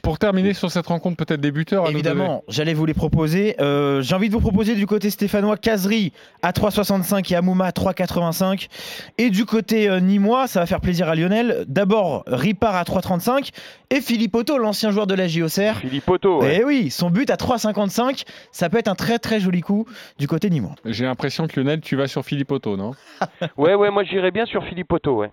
Pour 0.04 0.18
terminer 0.20 0.54
sur 0.54 0.72
cette 0.72 0.88
rencontre, 0.88 1.18
peut-être 1.18 1.42
des 1.42 1.52
buteurs 1.52 1.86
à. 1.86 1.90
Évidemment, 1.90 2.44
j'allais 2.48 2.74
vous 2.74 2.86
les 2.86 2.94
proposer. 2.94 3.56
Euh, 3.60 4.02
J'ai 4.02 4.16
envie 4.16 4.30
de 4.30 4.34
vous 4.34 4.40
proposer 4.40 4.74
du 4.76 4.88
côté 4.88 5.10
stéphanois 5.10 5.58
Kazri 5.58 6.14
à 6.42 6.52
3,65 6.54 7.32
et 7.32 7.36
Amouma 7.36 7.66
à 7.66 7.72
3,85. 7.72 8.68
Et 9.18 9.30
du 9.30 9.44
côté 9.46 9.90
euh, 9.90 10.00
nîmois, 10.00 10.48
ça 10.48 10.62
va 10.62 10.66
faire 10.66 10.80
plaisir 10.80 11.10
à 11.10 11.16
Lionel. 11.16 11.66
D'abord, 11.68 12.24
Ripard 12.26 12.76
à 12.78 12.84
3,35 12.84 13.50
et 13.90 14.00
Philippe 14.00 14.34
Otto, 14.36 14.58
l'ancien 14.58 14.92
joueur 14.92 15.08
de 15.08 15.14
la 15.14 15.28
JOCR. 15.28 15.76
Philippe 15.82 16.10
Otto. 16.10 16.40
ouais. 16.42 16.60
Eh 16.62 16.64
oui, 16.64 16.90
son 16.90 17.10
but 17.10 17.30
à 17.30 17.36
3,55, 17.36 18.24
ça 18.54 18.70
peut 18.70 18.78
être 18.78 18.88
un 18.88 18.96
très 18.96 19.20
très 19.20 19.42
joli 19.42 19.60
coup 19.60 19.86
du 20.18 20.28
côté 20.28 20.50
nîmois. 20.50 20.76
J'ai 20.86 21.04
l'impression 21.06 21.48
que 21.48 21.60
Lionel, 21.60 21.82
tu 21.82 21.98
vas 21.98 22.08
sur 22.08 22.24
Philippe 22.24 22.52
Otto, 22.52 22.78
non? 22.78 22.92
Ouais, 23.58 23.76
ouais, 23.76 23.92
moi 23.92 24.04
j'irais 24.06 24.32
bien 24.32 24.46
sur 24.46 24.64
Philippe 24.64 24.94
Otto. 24.94 25.18
Ouais. 25.20 25.32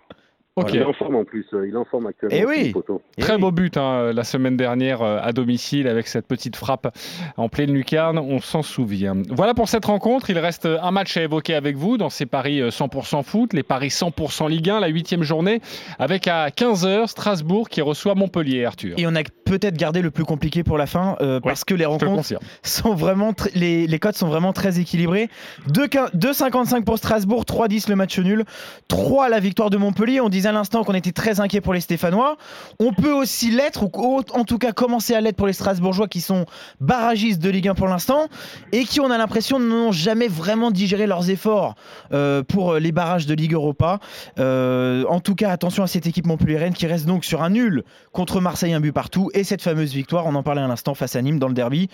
Il 0.69 0.77
est 0.77 0.85
en 0.85 0.93
forme 0.93 1.17
en 1.17 1.25
plus, 1.25 1.47
euh, 1.53 1.67
il 1.69 1.75
est 1.75 1.77
en 1.77 1.85
forme 1.85 2.07
actuellement. 2.07 2.37
Eh 2.39 2.45
oui. 2.47 2.73
Eh 3.17 3.21
Très 3.23 3.35
oui. 3.35 3.41
beau 3.41 3.51
but 3.51 3.77
hein, 3.77 4.13
la 4.13 4.25
semaine 4.25 4.57
dernière 4.57 5.03
euh, 5.03 5.19
à 5.23 5.33
domicile 5.33 5.89
avec 5.89 6.07
cette 6.09 6.27
petite 6.27 6.57
frappe 6.57 6.95
en 7.37 7.49
pleine 7.49 7.73
lucarne, 7.73 8.19
on 8.19 8.39
s'en 8.41 8.63
souvient. 8.63 9.17
Voilà 9.31 9.55
pour 9.55 9.69
cette 9.69 9.85
rencontre, 9.85 10.31
il 10.31 10.39
reste 10.39 10.67
un 10.67 10.91
match 10.91 11.17
à 11.17 11.23
évoquer 11.23 11.55
avec 11.55 11.77
vous 11.77 11.97
dans 11.99 12.11
ces 12.11 12.27
paris 12.27 12.61
euh, 12.61 12.71
100% 12.71 13.23
foot, 13.23 13.53
les 13.53 13.63
paris 13.63 13.89
100% 13.89 14.49
Ligue 14.49 14.71
1, 14.71 14.81
la 14.81 14.89
huitième 14.89 15.23
journée, 15.23 15.61
avec 15.99 16.27
à 16.29 16.49
15h 16.49 17.07
Strasbourg 17.09 17.69
qui 17.69 17.81
reçoit 17.81 18.15
Montpellier, 18.15 18.65
Arthur. 18.65 18.95
Et 18.99 19.07
on 19.07 19.15
a 19.15 19.23
peut-être 19.45 19.77
gardé 19.77 20.03
le 20.03 20.11
plus 20.11 20.25
compliqué 20.25 20.63
pour 20.63 20.79
la 20.79 20.87
fin 20.87 21.17
euh, 21.21 21.41
parce 21.41 21.65
que 21.65 21.75
les 21.75 21.85
rencontres 21.87 22.35
sont 22.63 22.95
vraiment 22.95 23.33
les, 23.55 23.87
les 23.87 23.99
cotes 23.99 24.17
sont 24.17 24.29
vraiment 24.29 24.53
très 24.53 24.79
équilibrées. 24.79 25.29
2,quin- 25.71 26.11
2,55 26.17 26.85
pour 26.85 26.99
Strasbourg, 26.99 27.45
3,10 27.45 27.89
le 27.89 27.97
match 27.97 28.19
nul, 28.19 28.45
3 28.89 29.29
la 29.29 29.41
victoire 29.41 29.71
de 29.71 29.77
Montpellier. 29.77 30.21
On 30.21 30.29
disait 30.29 30.48
à 30.49 30.53
l'instant 30.53 30.85
qu'on 30.85 30.95
était 30.95 31.13
très 31.13 31.41
inquiet 31.41 31.61
pour 31.61 31.75
les 31.75 31.81
Stéphanois. 31.81 32.37
On 32.81 32.93
peut 32.93 33.13
aussi 33.13 33.51
l'être, 33.51 33.85
ou 33.85 34.23
en 34.33 34.45
tout 34.45 34.59
cas 34.59 34.73
commencer 34.73 35.15
à 35.15 35.21
l'être 35.21 35.37
pour 35.37 35.47
les 35.47 35.53
Strasbourgeois 35.53 36.09
qui 36.09 36.21
sont 36.21 36.47
barragistes 36.81 37.41
de 37.41 37.51
Ligue 37.51 37.69
1 37.69 37.75
pour 37.75 37.87
l'instant 37.87 38.29
et 38.73 38.85
qui, 38.85 39.01
on 39.01 39.11
a 39.11 39.19
l'impression, 39.19 39.59
n'ont 39.59 39.93
jamais 39.93 40.29
vraiment 40.29 40.71
digéré 40.71 41.07
leurs 41.07 41.31
efforts 41.31 41.75
euh, 42.13 42.43
pour 42.43 42.75
les 42.75 42.93
barrages 42.93 43.27
de 43.27 43.35
Ligue 43.35 43.55
Europa. 43.55 44.01
Euh, 44.39 45.05
en 45.09 45.21
tout 45.21 45.35
cas, 45.35 45.51
attention 45.51 45.83
à 45.83 45.87
cette 45.87 46.07
équipe 46.07 46.27
montpelliéraine 46.27 46.75
qui 46.75 46.87
reste 46.87 47.07
donc 47.07 47.25
sur 47.25 47.43
un 47.43 47.51
nul 47.51 47.85
contre 48.13 48.41
Marseille, 48.41 48.73
un 48.73 48.81
but 48.81 48.93
partout, 48.93 49.31
et 49.35 49.45
cette 49.45 49.63
fameuse 49.63 49.93
victoire, 49.93 50.27
on 50.27 50.35
en 50.35 50.43
parlait 50.43 50.63
à 50.63 50.69
l'instant, 50.69 50.95
face 50.95 51.17
à 51.17 51.23
Nîmes 51.23 51.39
dans 51.39 51.49
le 51.49 51.55
derby. 51.55 51.89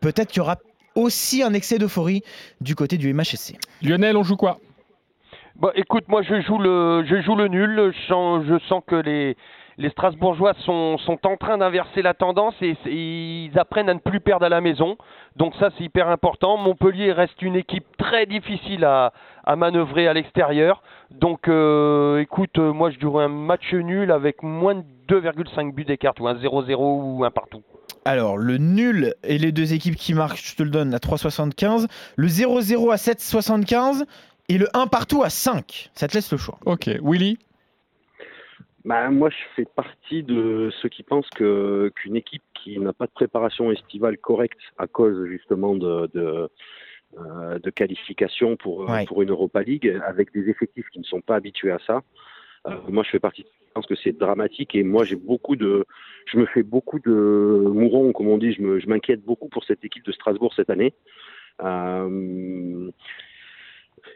Peut-être 0.00 0.28
qu'il 0.28 0.38
y 0.38 0.40
aura 0.40 0.56
aussi 0.94 1.42
un 1.42 1.52
excès 1.52 1.78
d'euphorie 1.78 2.22
du 2.60 2.74
côté 2.74 2.98
du 2.98 3.12
MHSC. 3.12 3.56
Lionel, 3.82 4.16
on 4.16 4.22
joue 4.22 4.36
quoi? 4.36 4.58
Bah, 5.60 5.72
écoute, 5.74 6.04
moi 6.08 6.22
je 6.22 6.40
joue 6.40 6.56
le, 6.56 7.04
je 7.04 7.20
joue 7.20 7.36
le 7.36 7.48
nul. 7.48 7.92
Je 8.08 8.58
sens, 8.66 8.82
que 8.86 8.96
les, 8.96 9.36
les 9.76 9.90
Strasbourgeois 9.90 10.54
sont, 10.64 10.96
sont 10.96 11.18
en 11.26 11.36
train 11.36 11.58
d'inverser 11.58 12.00
la 12.00 12.14
tendance 12.14 12.54
et, 12.62 12.76
ils 12.86 13.58
apprennent 13.58 13.90
à 13.90 13.94
ne 13.94 13.98
plus 13.98 14.20
perdre 14.20 14.46
à 14.46 14.48
la 14.48 14.62
maison. 14.62 14.96
Donc 15.36 15.54
ça, 15.60 15.68
c'est 15.76 15.84
hyper 15.84 16.08
important. 16.08 16.56
Montpellier 16.56 17.12
reste 17.12 17.42
une 17.42 17.56
équipe 17.56 17.84
très 17.98 18.24
difficile 18.24 18.86
à, 18.86 19.12
à 19.44 19.54
manœuvrer 19.56 20.08
à 20.08 20.14
l'extérieur. 20.14 20.82
Donc, 21.10 21.46
euh, 21.46 22.20
écoute, 22.20 22.58
euh, 22.58 22.72
moi, 22.72 22.90
je 22.90 22.98
dirais 22.98 23.24
un 23.24 23.28
match 23.28 23.74
nul 23.74 24.12
avec 24.12 24.42
moins 24.42 24.76
de 24.76 24.84
2,5 25.08 25.74
buts 25.74 25.84
d'écart, 25.84 26.14
ou 26.20 26.28
un 26.28 26.34
0-0 26.34 26.74
ou 26.78 27.24
un 27.24 27.30
partout. 27.30 27.62
Alors, 28.04 28.38
le 28.38 28.56
nul 28.56 29.14
et 29.24 29.36
les 29.36 29.52
deux 29.52 29.74
équipes 29.74 29.96
qui 29.96 30.14
marquent, 30.14 30.40
je 30.42 30.56
te 30.56 30.62
le 30.62 30.70
donne, 30.70 30.94
à 30.94 30.98
3,75. 30.98 31.86
Le 32.16 32.28
0-0 32.28 32.92
à 32.92 32.96
7,75. 32.96 34.04
Et 34.50 34.58
le 34.58 34.66
1 34.74 34.88
partout 34.88 35.22
à 35.22 35.30
5. 35.30 35.90
Ça 35.94 36.08
te 36.08 36.14
laisse 36.14 36.30
le 36.32 36.38
choix. 36.38 36.58
Ok, 36.66 36.88
Willy 37.02 37.38
Bah, 38.84 39.08
moi, 39.10 39.30
je 39.30 39.36
fais 39.54 39.64
partie 39.64 40.22
de 40.24 40.70
ceux 40.82 40.88
qui 40.88 41.02
pensent 41.04 41.30
que 41.30 41.92
qu'une 41.94 42.16
équipe 42.16 42.42
qui 42.54 42.78
n'a 42.80 42.92
pas 42.92 43.06
de 43.06 43.12
préparation 43.12 43.70
estivale 43.70 44.18
correcte 44.18 44.58
à 44.76 44.86
cause 44.88 45.24
justement 45.26 45.74
de, 45.76 46.10
de, 46.14 46.48
euh, 47.18 47.58
de 47.60 47.70
qualification 47.70 48.56
pour, 48.56 48.82
euh, 48.82 48.92
Ouais. 48.92 49.04
pour 49.06 49.22
une 49.22 49.30
Europa 49.30 49.62
League, 49.62 50.00
avec 50.04 50.32
des 50.32 50.48
effectifs 50.48 50.88
qui 50.92 50.98
ne 50.98 51.04
sont 51.04 51.20
pas 51.20 51.36
habitués 51.36 51.70
à 51.70 51.78
ça, 51.86 52.02
euh, 52.66 52.76
moi, 52.88 53.04
je 53.04 53.10
fais 53.10 53.20
partie. 53.20 53.46
Je 53.68 53.72
pense 53.74 53.86
que 53.86 53.94
c'est 53.94 54.18
dramatique 54.18 54.74
et 54.74 54.82
moi, 54.82 55.04
j'ai 55.04 55.14
beaucoup 55.16 55.54
de, 55.54 55.86
je 56.26 56.38
me 56.38 56.46
fais 56.46 56.64
beaucoup 56.64 56.98
de 56.98 57.12
mourons, 57.72 58.12
comme 58.12 58.26
on 58.26 58.36
dit. 58.38 58.52
Je 58.52 58.62
me, 58.62 58.80
je 58.80 58.88
m'inquiète 58.88 59.22
beaucoup 59.24 59.48
pour 59.48 59.62
cette 59.64 59.84
équipe 59.84 60.04
de 60.04 60.10
Strasbourg 60.12 60.52
cette 60.56 60.70
année. 60.70 60.92
Euh, 61.62 62.90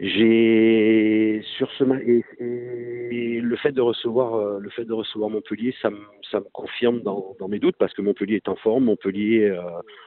j'ai 0.00 1.42
sur 1.57 1.70
ce 1.72 1.85
et, 2.07 2.24
et 2.40 3.40
le 3.40 3.57
fait 3.57 3.72
de 3.72 3.80
recevoir 3.80 4.35
euh, 4.35 4.59
le 4.59 4.70
fait 4.70 4.85
de 4.85 4.92
recevoir 4.92 5.30
Montpellier, 5.30 5.74
ça 5.80 5.90
me 5.90 5.98
ça 6.30 6.40
me 6.40 6.46
confirme 6.52 7.00
dans, 7.02 7.37
dans 7.38 7.48
mes 7.48 7.59
doutes 7.59 7.76
parce 7.78 7.94
que 7.94 8.02
Montpellier 8.02 8.37
est 8.37 8.48
en 8.48 8.57
forme. 8.57 8.85
Montpellier 8.85 9.50
euh, 9.50 9.61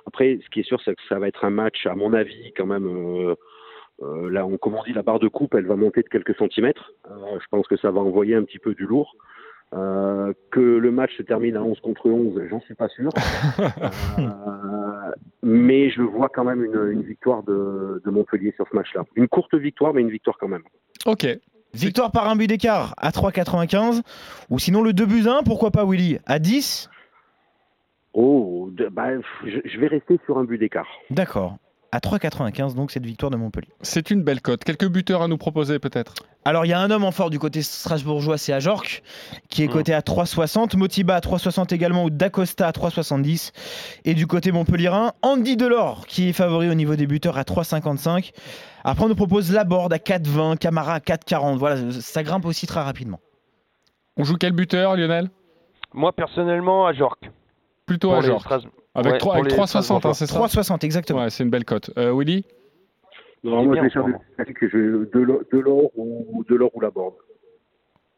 après, 0.06 0.40
ce 0.44 0.50
qui 0.50 0.62
est 0.62 0.64
sûr, 0.64 0.82
c'est 0.84 0.96
que 0.96 1.02
ça 1.08 1.20
va 1.20 1.28
être 1.28 1.46
un 1.46 1.50
match 1.50 1.86
à 1.86 1.96
mon 1.96 2.14
avis 2.14 2.54
quand 2.56 2.66
même. 2.66 2.86
euh, 2.88 3.36
euh, 4.04 4.30
là, 4.30 4.46
on, 4.46 4.58
comme 4.58 4.76
on 4.76 4.84
dit, 4.84 4.94
la 4.94 5.02
barre 5.02 5.20
de 5.20 5.28
coupe, 5.28 5.56
elle 5.56 5.66
va 5.66 5.76
monter 5.76 6.04
de 6.04 6.08
quelques 6.10 6.36
centimètres. 6.36 6.92
Euh, 7.10 7.40
je 7.42 7.46
pense 7.50 7.68
que 7.68 7.78
ça 7.78 7.92
va 7.92 8.00
envoyer 8.02 8.36
un 8.36 8.44
petit 8.44 8.60
peu 8.60 8.76
du 8.76 8.86
lourd. 8.86 9.16
Euh, 9.74 10.32
que 10.50 10.60
le 10.62 10.92
match 10.92 11.12
se 11.18 11.24
termine 11.24 11.58
à 11.58 11.62
11 11.62 11.80
contre 11.82 12.06
11, 12.10 12.42
j'en 12.50 12.62
suis 12.62 12.74
pas 12.76 12.88
sûr. 12.90 13.10
Euh, 14.20 15.12
mais 15.44 15.90
je 15.90 16.02
vois 16.02 16.30
quand 16.30 16.44
même 16.44 16.64
une, 16.64 16.92
une 16.92 17.02
victoire 17.04 17.44
de, 17.44 18.02
de 18.04 18.10
Montpellier 18.12 18.52
sur 18.56 18.68
ce 18.70 18.76
match-là. 18.76 19.04
Une 19.16 19.28
courte 19.28 19.54
victoire, 19.56 19.94
mais 19.94 20.02
une 20.02 20.10
victoire 20.10 20.38
quand 20.40 20.48
même. 20.48 20.64
Ok. 21.06 21.26
Victoire 21.74 22.12
par 22.12 22.28
un 22.30 22.36
but 22.36 22.48
d'écart 22.48 22.94
à 22.98 23.12
3,95. 23.12 24.02
Ou 24.50 24.60
sinon 24.60 24.82
le 24.82 24.94
2 24.94 25.06
buts 25.06 25.28
à 25.28 25.38
1, 25.40 25.44
pourquoi 25.44 25.72
pas 25.72 25.86
Willy 25.86 26.18
À 26.26 26.40
10 26.40 26.90
Oh, 28.14 28.70
de- 28.72 28.88
bah, 28.90 29.10
je, 29.46 29.60
je 29.64 29.80
vais 29.80 29.88
rester 29.88 30.20
sur 30.26 30.38
un 30.40 30.44
but 30.44 30.58
d'écart. 30.58 30.88
D'accord. 31.12 31.58
À 31.94 32.00
3,95 32.00 32.76
donc 32.76 32.92
cette 32.92 33.06
victoire 33.06 33.30
de 33.32 33.38
Montpellier. 33.38 33.70
C'est 33.82 34.12
une 34.12 34.22
belle 34.22 34.42
cote. 34.42 34.66
Quelques 34.66 34.88
buteurs 34.90 35.22
à 35.22 35.30
nous 35.30 35.38
proposer 35.38 35.80
peut-être? 35.80 36.16
Alors 36.44 36.66
il 36.66 36.70
y 36.70 36.74
a 36.74 36.80
un 36.80 36.92
homme 36.92 37.06
en 37.06 37.12
fort 37.12 37.30
du 37.30 37.40
côté 37.40 37.62
strasbourgeois, 37.62 38.38
c'est 38.38 38.52
Ajorc, 38.52 39.02
qui 39.50 39.64
est 39.64 39.70
coté 39.70 39.94
à 39.94 40.02
3,60. 40.02 40.76
Motiba 40.76 41.16
à 41.16 41.20
3,60 41.22 41.74
également, 41.74 42.04
ou 42.04 42.10
Dacosta 42.10 42.68
à 42.68 42.72
3,70. 42.72 43.52
Et 44.04 44.16
du 44.16 44.28
côté 44.28 44.52
montpellierin, 44.52 45.14
Andy 45.22 45.56
Delors, 45.56 46.06
qui 46.08 46.28
est 46.30 46.34
favori 46.34 46.70
au 46.70 46.74
niveau 46.74 46.98
des 46.98 47.08
buteurs 47.08 47.38
à 47.38 47.44
3,55. 47.44 48.32
Après 48.84 49.06
on 49.06 49.10
nous 49.10 49.16
propose 49.16 49.54
Laborde 49.54 49.94
à 49.94 49.98
4,20, 49.98 50.58
Camara 50.58 50.96
à 50.96 51.00
4,40. 51.00 51.58
Voilà, 51.58 51.92
ça 51.92 52.22
grimpe 52.22 52.46
aussi 52.46 52.68
très 52.68 52.82
rapidement. 52.82 53.22
On 54.18 54.26
joue 54.26 54.36
quel 54.36 54.52
buteur, 54.52 54.98
Lionel? 54.98 55.30
Moi, 55.94 56.12
personnellement, 56.12 56.86
à 56.86 56.92
Jork. 56.92 57.32
Plutôt. 57.86 58.12
Stras- 58.22 58.66
Avec, 58.98 59.14
Ouais, 59.14 59.18
trois- 59.20 59.34
pour 59.36 59.42
avec 59.42 59.52
les 59.52 59.58
3,60, 59.58 60.06
hein, 60.06 60.14
c'est 60.14 60.26
ça 60.26 60.34
3,60 60.36 60.84
exactement. 60.84 61.22
Ouais, 61.22 61.30
c'est 61.30 61.44
une 61.44 61.50
belle 61.50 61.66
cote. 61.66 61.92
Euh, 61.98 62.12
Willy 62.14 62.44
Non, 63.44 63.62
C'est 63.62 63.66
moi, 63.68 63.76
je 63.78 63.82
vais 63.82 63.90
faire 63.90 64.04
je 64.70 64.78
de 65.48 65.60
l'or- 65.60 65.92
ou 65.96 66.44
de 66.50 66.56
l'or 66.56 66.72
ou 66.76 66.80
la 66.82 66.90
borde. 66.90 67.14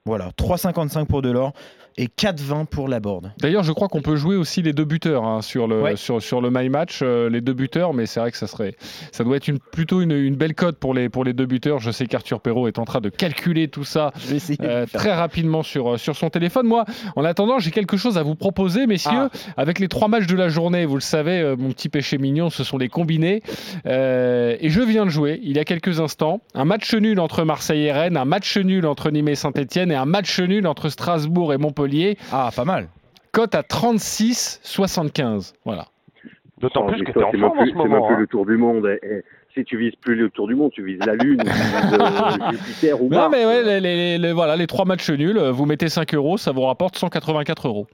Voilà, 0.06 0.32
3,55 0.38 1.06
pour 1.08 1.22
Delors 1.22 1.54
et 1.98 2.08
4,20 2.08 2.66
pour 2.66 2.88
Laborde. 2.88 3.32
D'ailleurs, 3.40 3.64
je 3.64 3.72
crois 3.72 3.88
qu'on 3.88 4.02
peut 4.02 4.16
jouer 4.16 4.36
aussi 4.36 4.62
les 4.62 4.74
deux 4.74 4.86
buteurs 4.86 5.24
hein, 5.26 5.42
sur, 5.42 5.68
le, 5.68 5.82
Ouais. 5.82 5.96
sur, 5.96 6.22
sur 6.22 6.42
le 6.42 6.50
My 6.52 6.70
Match, 6.70 7.00
euh, 7.02 7.30
les 7.30 7.42
deux 7.42 7.54
buteurs, 7.54 7.94
mais 7.94 8.06
c'est 8.06 8.20
vrai 8.20 8.32
que 8.32 8.38
ça 8.38 8.48
serait, 8.48 8.76
ça 9.12 9.24
doit 9.24 9.38
être 9.38 9.48
une, 9.48 9.60
plutôt 9.60 10.02
une, 10.02 10.12
une 10.12 10.36
belle 10.36 10.56
cote 10.56 10.78
pour 10.78 10.94
les, 10.94 11.10
pour 11.10 11.24
les 11.24 11.34
deux 11.34 11.46
buteurs. 11.46 11.80
Je 11.80 11.92
sais 11.92 12.06
qu'Arthur 12.06 12.40
Perrault 12.42 12.68
est 12.68 12.80
en 12.80 12.86
train 12.86 13.02
de 13.02 13.10
calculer 13.10 13.68
tout 13.68 13.84
ça 13.84 14.12
euh, 14.62 14.86
très 14.92 15.14
rapidement 15.14 15.64
sur, 15.64 15.94
euh, 15.94 15.98
sur 15.98 16.16
son 16.16 16.30
téléphone. 16.30 16.68
Moi, 16.68 16.86
en 17.16 17.24
attendant, 17.26 17.60
j'ai 17.60 17.72
quelque 17.72 17.98
chose 17.98 18.18
à 18.18 18.24
vous 18.24 18.36
proposer, 18.36 18.88
messieurs. 18.88 19.30
Avec 19.58 19.80
les 19.80 19.88
trois 19.88 20.08
matchs 20.08 20.28
de 20.28 20.36
la 20.36 20.50
journée, 20.50 20.86
vous 20.86 20.96
le 20.96 21.02
savez, 21.02 21.40
euh, 21.42 21.56
mon 21.58 21.70
petit 21.72 21.90
péché 21.90 22.18
mignon, 22.18 22.50
ce 22.50 22.64
sont 22.64 22.78
les 22.78 22.90
combinés. 22.90 23.42
Et 23.86 24.70
je 24.70 24.82
viens 24.82 25.06
de 25.06 25.10
jouer, 25.10 25.40
il 25.44 25.56
y 25.56 25.60
a 25.60 25.66
quelques 25.66 26.00
instants, 26.00 26.42
un 26.54 26.66
match 26.66 26.94
nul 26.94 27.20
entre 27.20 27.44
Marseille 27.44 27.84
et 27.86 27.92
Rennes, 27.92 28.18
un 28.18 28.26
match 28.26 28.58
nul 28.58 28.86
entre 28.86 29.10
Nîmes 29.12 29.30
et 29.30 29.36
Saint-Etienne 29.36 29.92
et 29.92 29.96
un 29.96 30.06
match 30.06 30.40
nul 30.40 30.68
entre 30.68 30.90
Strasbourg 30.90 31.54
et 31.54 31.58
Montpellier. 31.58 31.79
Ah, 32.32 32.50
pas 32.56 32.66
mal. 32.66 32.88
Cote 33.32 33.56
à 33.56 33.62
36,75. 33.64 35.54
Voilà. 35.66 35.86
D'autant 36.60 36.86
Oh, 36.88 36.92
plus 36.92 37.04
que 37.04 37.12
tu 37.12 37.20
es 37.20 37.24
en 37.24 37.32
c'est 37.32 37.38
forme 37.38 37.60
ce 37.60 37.66
C'est 37.66 37.76
même 37.78 37.88
moment. 37.90 38.08
plus 38.08 38.16
hein. 38.16 38.20
le 38.20 38.28
tour 38.28 38.46
du 38.46 38.58
monde. 38.58 38.86
Et- 38.88 39.00
et 39.08 39.24
si 39.54 39.64
tu 39.64 39.78
vises 39.78 39.96
plus 40.02 40.16
le 40.16 40.30
tour 40.30 40.48
du 40.48 40.56
monde, 40.56 40.72
tu 40.74 40.84
vises 40.84 41.00
la 41.06 41.16
Lune, 41.16 41.42
tu 41.42 41.50
vises 41.50 41.94
euh, 41.94 42.52
Jupiter 42.52 43.02
ou 43.02 43.10
Non, 43.10 43.18
Mars. 43.18 43.32
mais 43.32 43.46
ouais, 43.46 43.64
les, 43.64 43.80
les- 43.80 44.18
les- 44.18 44.34
voilà, 44.34 44.56
les 44.58 44.68
trois 44.68 44.86
matchs 44.86 45.10
nuls, 45.10 45.38
euh, 45.38 45.52
vous 45.52 45.66
mettez 45.66 45.88
5 45.90 46.14
euros, 46.16 46.38
ça 46.38 46.52
vous 46.52 46.62
rapporte 46.64 46.98
184 46.98 47.68
euros. 47.68 47.88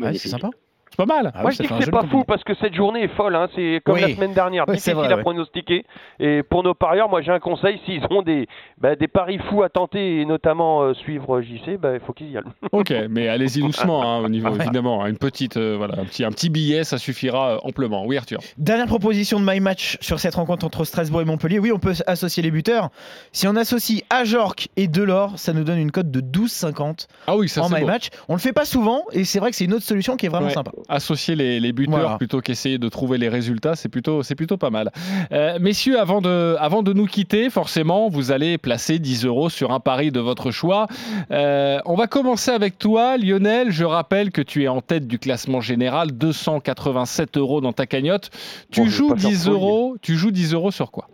Ouais, 0.00 0.14
c'est 0.14 0.28
sympa. 0.28 0.48
C'est 0.94 1.06
pas 1.06 1.06
mal. 1.06 1.32
Ah 1.34 1.40
Moi 1.40 1.50
oui, 1.50 1.56
je 1.56 1.62
dis 1.62 1.68
que 1.68 1.84
c'est 1.84 1.90
pas 1.90 2.06
fou 2.06 2.22
parce 2.24 2.44
que 2.44 2.52
cette 2.60 2.74
journée 2.74 3.04
est 3.04 3.16
folle, 3.16 3.34
hein. 3.34 3.48
c'est 3.54 3.80
comme 3.84 3.94
Oui. 3.94 4.02
la 4.02 4.14
semaine 4.14 4.34
dernière, 4.34 4.64
c'est 4.66 4.72
difficile 4.74 4.94
vrai, 4.94 5.12
à 5.12 5.16
ouais. 5.16 5.22
pronostiquer. 5.22 5.86
Et 6.20 6.42
pour 6.42 6.62
nos 6.62 6.74
parieurs, 6.74 7.08
moi 7.08 7.22
j'ai 7.22 7.32
un 7.32 7.40
conseil, 7.40 7.80
s'ils 7.86 8.02
ont 8.10 8.20
des, 8.22 8.46
bah, 8.78 8.94
des 8.94 9.08
paris 9.08 9.38
fous 9.48 9.62
à 9.62 9.70
tenter 9.70 10.20
et 10.20 10.24
notamment 10.26 10.82
euh, 10.82 10.92
suivre 10.94 11.40
JC, 11.40 11.78
bah, 11.80 11.94
il 11.94 12.00
faut 12.00 12.12
qu'ils 12.12 12.30
y 12.30 12.36
aillent. 12.36 12.42
Ok, 12.72 12.92
mais 13.08 13.28
allez-y 13.28 13.60
doucement 13.62 14.02
hein, 14.02 14.22
au 14.24 14.28
niveau 14.28 14.50
Ouais. 14.50 14.62
évidemment, 14.64 15.02
hein, 15.02 15.06
une 15.08 15.16
petite 15.16 15.56
euh, 15.56 15.76
voilà, 15.78 15.94
un 15.98 16.04
petit 16.04 16.24
un 16.24 16.30
petit 16.30 16.50
billet, 16.50 16.84
ça 16.84 16.98
suffira 16.98 17.52
euh, 17.54 17.58
amplement. 17.62 18.04
Oui 18.04 18.18
Arthur. 18.18 18.40
Dernière 18.58 18.86
proposition 18.86 19.40
de 19.40 19.44
My 19.50 19.60
Match 19.60 19.96
sur 20.02 20.20
cette 20.20 20.34
rencontre 20.34 20.66
entre 20.66 20.84
Strasbourg 20.84 21.22
et 21.22 21.24
Montpellier. 21.24 21.58
Oui, 21.58 21.72
on 21.72 21.78
peut 21.78 21.94
associer 22.06 22.42
les 22.42 22.50
buteurs. 22.50 22.90
Si 23.32 23.48
on 23.48 23.56
associe 23.56 24.02
Ajorc 24.10 24.68
et 24.76 24.88
Delors, 24.88 25.38
ça 25.38 25.54
nous 25.54 25.64
donne 25.64 25.78
une 25.78 25.90
cote 25.90 26.10
de 26.10 26.20
12,50 26.20 27.06
Ah 27.26 27.36
oui, 27.36 27.48
ça 27.48 27.62
en 27.62 27.70
My 27.70 27.80
beau. 27.80 27.86
Match. 27.86 28.08
On 28.28 28.34
le 28.34 28.40
fait 28.40 28.52
pas 28.52 28.64
souvent 28.66 29.04
et 29.12 29.24
c'est 29.24 29.38
vrai 29.38 29.50
que 29.50 29.56
c'est 29.56 29.64
une 29.64 29.72
autre 29.74 29.84
solution 29.84 30.16
qui 30.16 30.26
est 30.26 30.28
vraiment 30.28 30.48
Ouais. 30.48 30.52
sympa. 30.52 30.72
Associer 30.88 31.34
les, 31.36 31.60
les 31.60 31.72
buteurs 31.72 31.98
Voilà. 32.00 32.16
plutôt 32.16 32.40
qu'essayer 32.40 32.78
de 32.78 32.88
trouver 32.88 33.18
les 33.18 33.28
résultats, 33.28 33.76
c'est 33.76 33.88
plutôt, 33.88 34.22
c'est 34.22 34.34
plutôt 34.34 34.56
pas 34.56 34.70
mal. 34.70 34.90
Euh, 35.32 35.58
messieurs, 35.60 35.98
avant 36.00 36.20
de, 36.20 36.56
avant 36.58 36.82
de 36.82 36.92
nous 36.92 37.06
quitter, 37.06 37.50
forcément, 37.50 38.08
vous 38.08 38.32
allez 38.32 38.58
placer 38.58 38.98
10 38.98 39.24
euros 39.26 39.48
sur 39.50 39.70
un 39.72 39.80
pari 39.80 40.10
de 40.10 40.20
votre 40.20 40.50
choix. 40.50 40.86
Euh, 41.30 41.78
on 41.86 41.94
va 41.94 42.06
commencer 42.06 42.50
avec 42.50 42.78
toi, 42.78 43.16
Lionel. 43.16 43.70
Je 43.70 43.84
rappelle 43.84 44.30
que 44.30 44.42
tu 44.42 44.64
es 44.64 44.68
en 44.68 44.80
tête 44.80 45.06
du 45.06 45.18
classement 45.18 45.60
général, 45.60 46.12
287 46.12 47.36
euros 47.38 47.60
dans 47.60 47.72
ta 47.72 47.86
cagnotte. 47.86 48.30
Tu 48.70 48.80
Bon, 48.82 48.86
joues 48.88 49.08
pas 49.10 49.16
faire 49.16 49.30
10 49.30 49.44
folie. 49.44 49.54
euros. 49.54 49.96
Tu 50.02 50.16
joues 50.16 50.30
10 50.30 50.54
euros 50.54 50.70
sur 50.70 50.90
quoi? 50.90 51.08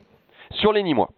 Sur 0.52 0.72
les 0.72 0.83
Nîmois. 0.83 1.11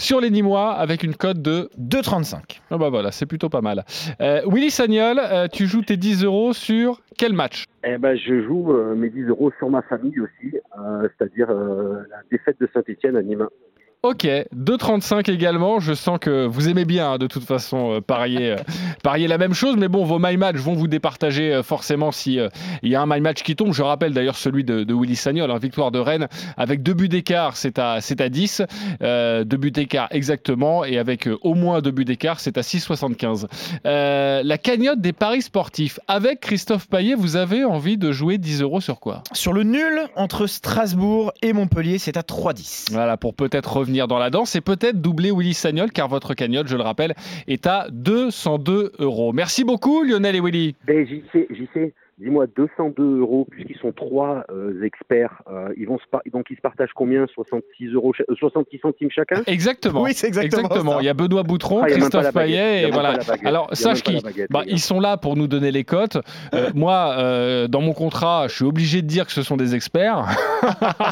Sur 0.00 0.18
les 0.18 0.30
Nîmois 0.30 0.72
avec 0.72 1.02
une 1.02 1.14
cote 1.14 1.42
de 1.42 1.68
2,35. 1.78 2.62
Ah 2.70 2.78
bah 2.78 2.88
voilà, 2.88 3.10
c'est 3.10 3.26
plutôt 3.26 3.50
pas 3.50 3.60
mal. 3.60 3.84
Euh, 4.22 4.40
Willy 4.46 4.70
Sagnol, 4.70 5.20
euh, 5.20 5.46
tu 5.46 5.66
joues 5.66 5.82
tes 5.82 5.98
10 5.98 6.24
euros 6.24 6.54
sur 6.54 7.02
quel 7.18 7.34
match? 7.34 7.64
Eh 7.84 7.98
ben, 7.98 8.16
je 8.16 8.42
joue 8.42 8.72
euh, 8.72 8.94
mes 8.94 9.10
10 9.10 9.24
euros 9.24 9.52
sur 9.58 9.68
ma 9.68 9.82
famille 9.82 10.18
aussi, 10.18 10.56
c'est-à-dire 11.02 11.48
la 11.50 12.22
défaite 12.30 12.56
de 12.62 12.68
Saint-Etienne 12.72 13.14
à 13.14 13.22
Nîmes. 13.22 13.46
Ok, 14.02 14.24
2,35 14.24 15.30
également. 15.30 15.78
Je 15.78 15.92
sens 15.92 16.18
que 16.18 16.46
vous 16.46 16.70
aimez 16.70 16.86
bien 16.86 17.12
hein, 17.12 17.18
de 17.18 17.26
toute 17.26 17.44
façon 17.44 17.96
euh, 17.96 18.00
parier, 18.00 18.52
euh, 18.52 18.56
parier 19.02 19.28
la 19.28 19.36
même 19.36 19.52
chose, 19.52 19.76
mais 19.76 19.88
bon, 19.88 20.04
vos 20.06 20.18
my 20.18 20.38
match 20.38 20.56
vont 20.56 20.72
vous 20.72 20.88
départager 20.88 21.52
euh, 21.52 21.62
forcément 21.62 22.10
si 22.10 22.38
il 22.82 22.90
y 22.90 22.94
a 22.94 23.02
un 23.02 23.06
my 23.06 23.20
match 23.20 23.42
qui 23.42 23.56
tombe. 23.56 23.74
Je 23.74 23.82
rappelle 23.82 24.14
d'ailleurs 24.14 24.36
celui 24.36 24.64
de, 24.64 24.84
de 24.84 24.94
Willy 24.94 25.16
Sagnol, 25.16 25.50
hein, 25.50 25.58
victoire 25.58 25.90
de 25.90 25.98
Rennes 25.98 26.28
avec 26.56 26.82
deux 26.82 26.94
buts 26.94 27.10
d'écart, 27.10 27.58
c'est 27.58 27.78
à 27.78 27.98
à 28.20 28.28
10, 28.28 28.62
euh, 29.02 29.44
deux 29.44 29.56
buts 29.56 29.70
d'écart 29.70 30.08
exactement, 30.10 30.84
et 30.84 30.98
avec 30.98 31.28
au 31.42 31.54
moins 31.54 31.80
deux 31.80 31.90
buts 31.90 32.04
d'écart, 32.04 32.40
c'est 32.40 32.56
à 32.56 32.62
6,75. 32.62 33.46
Euh, 33.86 34.42
la 34.42 34.58
cagnotte 34.58 35.00
des 35.00 35.12
paris 35.12 35.42
sportifs 35.42 36.00
avec 36.08 36.40
Christophe 36.40 36.88
Payet, 36.88 37.14
vous 37.14 37.36
avez 37.36 37.64
envie 37.64 37.98
de 37.98 38.12
jouer 38.12 38.38
10 38.38 38.62
euros 38.62 38.80
sur 38.80 38.98
quoi? 38.98 39.22
Sur 39.32 39.52
le 39.52 39.62
nul 39.62 40.06
entre 40.16 40.46
Strasbourg 40.46 41.32
et 41.42 41.52
Montpellier, 41.52 41.98
c'est 41.98 42.16
à 42.16 42.22
3,10. 42.22 42.92
Voilà, 42.92 43.16
pour 43.16 43.34
peut-être 43.34 43.76
revenir 43.76 43.89
dans 43.90 44.18
la 44.18 44.30
danse 44.30 44.56
et 44.56 44.60
peut-être 44.60 45.00
doubler 45.00 45.30
Willy 45.30 45.54
Sagnol, 45.54 45.90
car 45.92 46.08
votre 46.08 46.34
cagnotte, 46.34 46.68
je 46.68 46.76
le 46.76 46.82
rappelle, 46.82 47.14
est 47.48 47.66
à 47.66 47.86
202 47.90 48.92
euros. 48.98 49.32
Merci 49.32 49.64
beaucoup, 49.64 50.02
Lionel 50.02 50.36
et 50.36 50.40
Willy. 50.40 50.74
Ben. 50.86 51.06
Dis-moi 52.20 52.46
202 52.56 53.20
euros 53.20 53.46
puisqu'ils 53.50 53.78
sont 53.78 53.92
trois 53.92 54.44
euh, 54.50 54.82
experts. 54.84 55.42
euh, 55.50 55.70
ils 55.76 55.86
vont 55.86 55.98
se 55.98 56.04
par- 56.10 56.20
donc 56.32 56.46
ils 56.50 56.56
se 56.56 56.60
partagent 56.60 56.92
combien? 56.94 57.26
66 57.34 57.88
euros, 57.94 58.12
cha- 58.12 58.24
euh, 58.30 58.34
66 58.38 58.78
centimes 58.78 59.10
chacun? 59.10 59.42
Exactement. 59.46 60.02
Oui, 60.02 60.12
c'est 60.14 60.26
exactement 60.28 60.68
ça. 60.68 60.96
Il 61.00 61.06
y 61.06 61.08
a 61.08 61.14
Benoît 61.14 61.42
Boutron, 61.42 61.82
Ah, 61.82 61.86
Christophe 61.88 62.32
Payet, 62.32 62.88
et 62.88 62.90
voilà. 62.90 63.18
Alors, 63.44 63.68
sache 63.72 64.02
qu'ils 64.02 64.20
bah, 64.50 64.62
ils 64.66 64.80
sont 64.80 65.00
là 65.00 65.16
pour 65.16 65.36
nous 65.36 65.46
donner 65.48 65.70
les 65.72 65.84
cotes. 65.84 66.18
Euh, 66.54 66.70
moi, 66.74 67.14
euh, 67.18 67.68
dans 67.68 67.80
mon 67.80 67.92
contrat, 67.92 68.46
je 68.48 68.54
suis 68.56 68.64
obligé 68.64 69.02
de 69.02 69.06
dire 69.06 69.26
que 69.26 69.32
ce 69.32 69.42
sont 69.42 69.56
des 69.56 69.74
experts. 69.74 70.26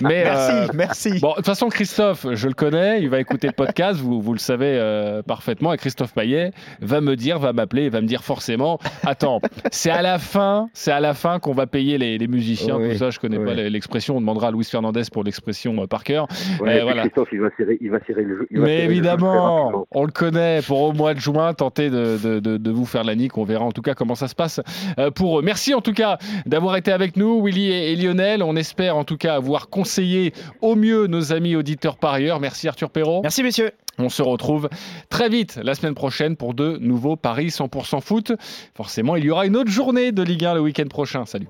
Mais 0.00 0.24
Merci, 0.24 0.52
euh, 0.52 0.66
merci. 0.74 1.20
Bon, 1.20 1.30
de 1.30 1.36
toute 1.36 1.46
façon, 1.46 1.68
Christophe, 1.68 2.26
je 2.32 2.48
le 2.48 2.54
connais, 2.54 3.00
il 3.02 3.08
va 3.08 3.20
écouter 3.20 3.46
le 3.46 3.52
podcast, 3.52 4.00
vous, 4.00 4.20
vous 4.20 4.32
le 4.32 4.38
savez 4.38 4.76
euh, 4.78 5.22
parfaitement. 5.22 5.72
Et 5.72 5.76
Christophe 5.76 6.14
Payet 6.14 6.52
va 6.80 7.00
me 7.00 7.16
dire, 7.16 7.38
va 7.38 7.52
m'appeler, 7.52 7.88
va 7.88 8.00
me 8.00 8.06
dire 8.06 8.22
forcément 8.24 8.78
Attends, 9.04 9.40
c'est 9.72 9.90
à 9.90 10.02
la 10.02 10.18
fin, 10.18 10.68
c'est 10.72 10.92
à 10.92 11.00
la 11.00 11.14
fin 11.14 11.38
qu'on 11.38 11.52
va 11.52 11.66
payer 11.66 11.98
les, 11.98 12.18
les 12.18 12.28
musiciens, 12.28 12.76
Oui, 12.76 12.90
tout 12.92 12.98
ça, 12.98 13.10
je 13.10 13.18
connais 13.18 13.38
oui. 13.38 13.44
pas 13.44 13.54
l'expression, 13.54 14.16
on 14.16 14.20
demandera 14.20 14.48
à 14.48 14.50
Luis 14.50 14.64
Fernandez 14.64 15.02
pour 15.12 15.24
l'expression 15.24 15.82
euh, 15.82 15.86
par 15.86 16.04
cœur. 16.04 16.26
Ouais, 16.60 16.80
Euh, 16.80 16.82
voilà. 16.84 17.02
Christophe, 17.02 17.28
il 17.32 17.40
va 17.40 17.48
serrer, 17.56 17.78
il 17.80 17.90
va 17.90 17.98
serrer 18.06 18.22
le 18.22 18.38
jeu. 18.38 18.46
il 18.50 18.58
va 18.60 18.66
Mais 18.66 18.76
le 18.76 18.82
jeu 18.84 18.90
évidemment, 18.90 19.86
on 19.90 20.04
le 20.04 20.12
connaît. 20.12 20.60
Pour 20.66 20.80
au 20.82 20.92
mois 20.92 21.14
de 21.14 21.20
juin, 21.20 21.54
tenter 21.54 21.90
de, 21.90 22.18
de- 22.22 22.40
de- 22.40 22.56
de 22.56 22.70
vous 22.70 22.86
faire 22.86 23.04
la 23.04 23.14
nique. 23.14 23.36
On 23.38 23.44
verra 23.44 23.64
en 23.64 23.72
tout 23.72 23.82
cas 23.82 23.94
comment 23.94 24.14
ça 24.14 24.28
se 24.28 24.34
passe 24.34 24.60
euh, 24.98 25.10
pour 25.10 25.38
eux. 25.38 25.42
Merci 25.42 25.74
en 25.74 25.80
tout 25.80 25.92
cas 25.92 26.18
d'avoir 26.46 26.76
été 26.76 26.92
avec 26.92 27.16
nous, 27.16 27.42
Willy 27.44 27.70
et, 27.70 27.92
et 27.92 27.96
Lionel. 27.96 28.42
On 28.42 28.56
espère 28.56 28.96
en 28.96 29.04
tout 29.04 29.16
cas 29.16 29.34
avoir 29.34 29.68
conseillé 29.68 30.32
au 30.60 30.74
mieux 30.74 31.06
nos 31.06 31.32
amis 31.32 31.56
auditeurs 31.56 31.96
par 31.96 32.12
ailleurs. 32.14 32.40
Merci 32.40 32.68
Arthur 32.68 32.90
Perrault. 32.90 33.20
Merci, 33.22 33.42
messieurs. 33.42 33.70
On 33.98 34.08
se 34.08 34.22
retrouve 34.22 34.68
très 35.08 35.28
vite 35.28 35.58
la 35.62 35.74
semaine 35.74 35.94
prochaine 35.94 36.36
pour 36.36 36.54
de 36.54 36.76
nouveaux 36.78 37.16
paris 37.16 37.48
100% 37.48 38.00
foot. 38.00 38.32
Forcément, 38.74 39.16
il 39.16 39.24
y 39.24 39.30
aura 39.30 39.46
une 39.46 39.56
autre 39.56 39.70
journée 39.70 40.12
de 40.12 40.22
Ligue 40.22 40.44
1 40.44 40.54
le 40.54 40.60
week-end 40.60 40.88
prochain. 40.88 41.24
Salut. 41.26 41.48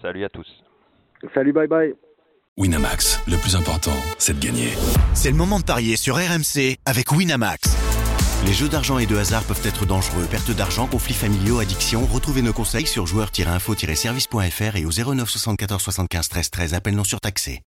Salut 0.00 0.24
à 0.24 0.28
tous. 0.28 0.46
Salut, 1.34 1.52
bye 1.52 1.66
bye. 1.66 1.94
Winamax, 2.56 3.20
le 3.26 3.36
plus 3.36 3.56
important, 3.56 3.96
c'est 4.18 4.38
de 4.38 4.44
gagner. 4.44 4.68
C'est 5.14 5.30
le 5.30 5.36
moment 5.36 5.58
de 5.58 5.64
parier 5.64 5.96
sur 5.96 6.16
RMC 6.16 6.76
avec 6.86 7.10
Winamax. 7.10 7.76
Les 8.46 8.52
jeux 8.52 8.68
d'argent 8.68 8.98
et 8.98 9.06
de 9.06 9.16
hasard 9.16 9.42
peuvent 9.44 9.64
être 9.64 9.86
dangereux. 9.86 10.26
Perte 10.30 10.50
d'argent, 10.50 10.86
conflits 10.86 11.14
familiaux, 11.14 11.60
addiction. 11.60 12.04
Retrouvez 12.04 12.42
nos 12.42 12.52
conseils 12.52 12.86
sur 12.86 13.06
joueurs-info-service.fr 13.06 14.76
et 14.76 14.84
au 14.84 14.90
09 14.90 15.28
74 15.28 15.82
75 15.82 16.28
13 16.28 16.50
13. 16.50 16.74
Appel 16.74 16.94
non 16.94 17.04
surtaxé. 17.04 17.62